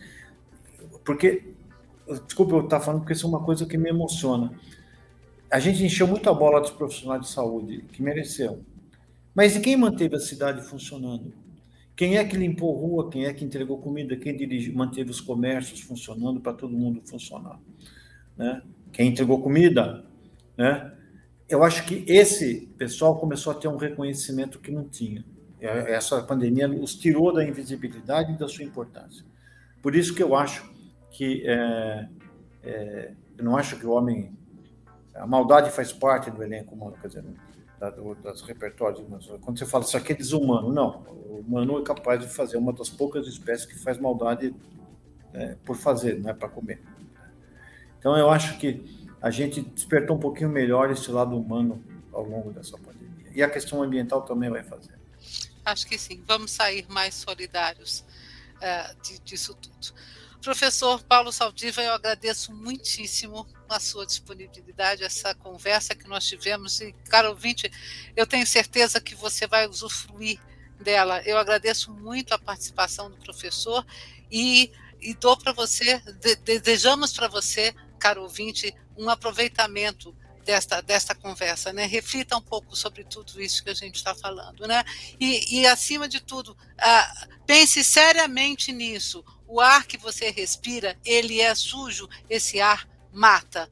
porque, 1.02 1.54
desculpa 2.26 2.56
eu 2.56 2.64
estar 2.64 2.80
falando, 2.80 3.00
porque 3.00 3.14
isso 3.14 3.24
é 3.24 3.28
uma 3.30 3.42
coisa 3.42 3.64
que 3.64 3.78
me 3.78 3.88
emociona 3.88 4.52
a 5.50 5.58
gente 5.58 5.84
encheu 5.84 6.06
muito 6.06 6.28
a 6.28 6.34
bola 6.34 6.60
dos 6.60 6.70
profissionais 6.70 7.22
de 7.22 7.28
saúde, 7.28 7.84
que 7.92 8.02
mereceram. 8.02 8.60
Mas 9.34 9.54
e 9.54 9.60
quem 9.60 9.76
manteve 9.76 10.16
a 10.16 10.20
cidade 10.20 10.62
funcionando? 10.62 11.32
Quem 11.94 12.16
é 12.16 12.24
que 12.24 12.36
limpou 12.36 12.74
rua? 12.74 13.10
Quem 13.10 13.26
é 13.26 13.32
que 13.32 13.44
entregou 13.44 13.78
comida? 13.78 14.16
Quem 14.16 14.36
dirige, 14.36 14.72
manteve 14.72 15.10
os 15.10 15.20
comércios 15.20 15.80
funcionando 15.80 16.40
para 16.40 16.52
todo 16.52 16.76
mundo 16.76 17.00
funcionar? 17.04 17.58
Né? 18.36 18.62
Quem 18.92 19.08
entregou 19.08 19.40
comida? 19.40 20.04
Né? 20.56 20.92
Eu 21.48 21.62
acho 21.62 21.86
que 21.86 22.04
esse 22.06 22.68
pessoal 22.76 23.18
começou 23.18 23.52
a 23.52 23.56
ter 23.56 23.68
um 23.68 23.76
reconhecimento 23.76 24.58
que 24.58 24.70
não 24.70 24.84
tinha. 24.84 25.24
É, 25.60 25.94
essa 25.94 26.22
pandemia 26.22 26.68
os 26.68 26.94
tirou 26.94 27.32
da 27.32 27.44
invisibilidade 27.44 28.32
e 28.32 28.36
da 28.36 28.48
sua 28.48 28.64
importância. 28.64 29.24
Por 29.80 29.94
isso 29.94 30.14
que 30.14 30.22
eu 30.22 30.34
acho 30.34 30.70
que 31.10 31.44
é, 31.46 32.08
é, 32.62 33.12
eu 33.38 33.44
não 33.44 33.56
acho 33.56 33.78
que 33.78 33.86
o 33.86 33.92
homem 33.92 34.32
a 35.18 35.26
maldade 35.26 35.70
faz 35.70 35.92
parte 35.92 36.30
do 36.30 36.42
elenco 36.42 36.74
humano, 36.74 36.96
quer 37.00 37.08
dizer, 37.08 37.24
da, 37.78 37.90
do, 37.90 38.14
das 38.16 38.42
repertórios 38.42 39.00
humanos. 39.00 39.30
Quando 39.40 39.58
você 39.58 39.66
fala 39.66 39.84
isso 39.84 39.96
aqui 39.96 40.12
é 40.12 40.16
desumano, 40.16 40.72
não. 40.72 41.02
O 41.28 41.40
humano 41.40 41.78
é 41.80 41.82
capaz 41.82 42.20
de 42.20 42.28
fazer 42.28 42.56
uma 42.56 42.72
das 42.72 42.88
poucas 42.88 43.26
espécies 43.26 43.66
que 43.66 43.78
faz 43.78 43.98
maldade 43.98 44.54
né, 45.32 45.56
por 45.64 45.76
fazer, 45.76 46.18
não 46.18 46.30
é 46.30 46.34
para 46.34 46.48
comer. 46.48 46.80
Então 47.98 48.16
eu 48.16 48.30
acho 48.30 48.58
que 48.58 49.06
a 49.20 49.30
gente 49.30 49.60
despertou 49.60 50.16
um 50.16 50.20
pouquinho 50.20 50.48
melhor 50.48 50.90
esse 50.90 51.10
lado 51.10 51.36
humano 51.36 51.82
ao 52.12 52.24
longo 52.24 52.50
dessa 52.50 52.78
pandemia. 52.78 53.30
E 53.34 53.42
a 53.42 53.50
questão 53.50 53.82
ambiental 53.82 54.22
também 54.22 54.48
vai 54.48 54.62
fazer. 54.62 54.96
Acho 55.64 55.86
que 55.86 55.98
sim. 55.98 56.22
Vamos 56.26 56.52
sair 56.52 56.86
mais 56.88 57.14
solidários 57.14 58.04
uh, 58.56 59.20
disso 59.24 59.54
tudo. 59.54 59.94
Professor 60.40 61.02
Paulo 61.02 61.32
Saldiva, 61.32 61.82
eu 61.82 61.92
agradeço 61.92 62.54
muitíssimo 62.54 63.46
a 63.68 63.80
sua 63.80 64.06
disponibilidade, 64.06 65.04
essa 65.04 65.34
conversa 65.34 65.94
que 65.94 66.08
nós 66.08 66.26
tivemos. 66.26 66.80
E, 66.80 66.92
caro 67.08 67.30
ouvinte, 67.30 67.70
eu 68.14 68.26
tenho 68.26 68.46
certeza 68.46 69.00
que 69.00 69.14
você 69.14 69.46
vai 69.46 69.66
usufruir 69.66 70.40
dela. 70.80 71.22
Eu 71.22 71.38
agradeço 71.38 71.92
muito 71.92 72.32
a 72.32 72.38
participação 72.38 73.10
do 73.10 73.16
professor 73.16 73.84
e, 74.30 74.72
e 75.00 75.14
dou 75.14 75.36
para 75.36 75.52
você, 75.52 75.98
de, 76.20 76.36
desejamos 76.36 77.12
para 77.12 77.28
você, 77.28 77.74
caro 77.98 78.22
ouvinte, 78.22 78.74
um 78.96 79.08
aproveitamento 79.08 80.14
desta, 80.46 80.80
desta 80.80 81.14
conversa, 81.14 81.72
né? 81.72 81.84
Reflita 81.84 82.36
um 82.36 82.40
pouco 82.40 82.76
sobre 82.76 83.04
tudo 83.04 83.42
isso 83.42 83.64
que 83.64 83.70
a 83.70 83.74
gente 83.74 83.96
está 83.96 84.14
falando, 84.14 84.66
né? 84.66 84.84
E, 85.18 85.60
e 85.60 85.66
acima 85.66 86.08
de 86.08 86.20
tudo, 86.20 86.56
ah, 86.78 87.28
pense 87.44 87.82
seriamente 87.82 88.72
nisso. 88.72 89.24
O 89.48 89.60
ar 89.60 89.84
que 89.86 89.98
você 89.98 90.30
respira, 90.30 90.96
ele 91.04 91.40
é 91.40 91.54
sujo, 91.54 92.08
esse 92.30 92.60
ar 92.60 92.88
mata. 93.16 93.68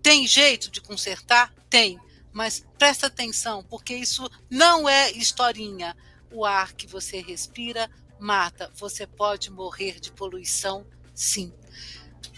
Tem 0.00 0.26
jeito 0.26 0.70
de 0.70 0.80
consertar? 0.80 1.52
Tem. 1.68 2.00
Mas 2.32 2.64
presta 2.78 3.08
atenção, 3.08 3.62
porque 3.64 3.94
isso 3.94 4.30
não 4.48 4.88
é 4.88 5.12
historinha. 5.12 5.94
O 6.30 6.44
ar 6.44 6.72
que 6.72 6.86
você 6.86 7.20
respira 7.20 7.90
mata. 8.18 8.70
Você 8.74 9.06
pode 9.06 9.50
morrer 9.50 10.00
de 10.00 10.10
poluição, 10.12 10.86
sim. 11.14 11.52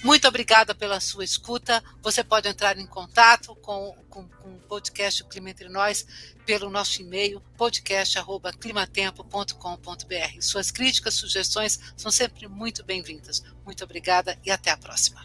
Muito 0.03 0.27
obrigada 0.29 0.75
pela 0.75 0.99
sua 1.01 1.25
escuta. 1.25 1.83
Você 2.03 2.25
pode 2.25 2.49
entrar 2.49 2.79
em 2.79 2.87
contato 2.87 3.55
com, 3.57 3.97
com, 4.11 4.29
com 4.29 4.55
o 4.55 4.61
podcast 4.61 5.25
Clima 5.25 5.51
Entre 5.51 5.69
Nós 5.69 6.07
pelo 6.45 6.69
nosso 6.69 7.01
e-mail 7.01 7.41
podcast@climatempo.com.br. 7.57 10.41
Suas 10.41 10.71
críticas, 10.71 11.15
sugestões 11.15 11.81
são 11.97 12.11
sempre 12.11 12.47
muito 12.49 12.85
bem-vindas. 12.85 13.43
Muito 13.65 13.83
obrigada 13.85 14.39
e 14.45 14.51
até 14.51 14.71
a 14.71 14.77
próxima. 14.77 15.25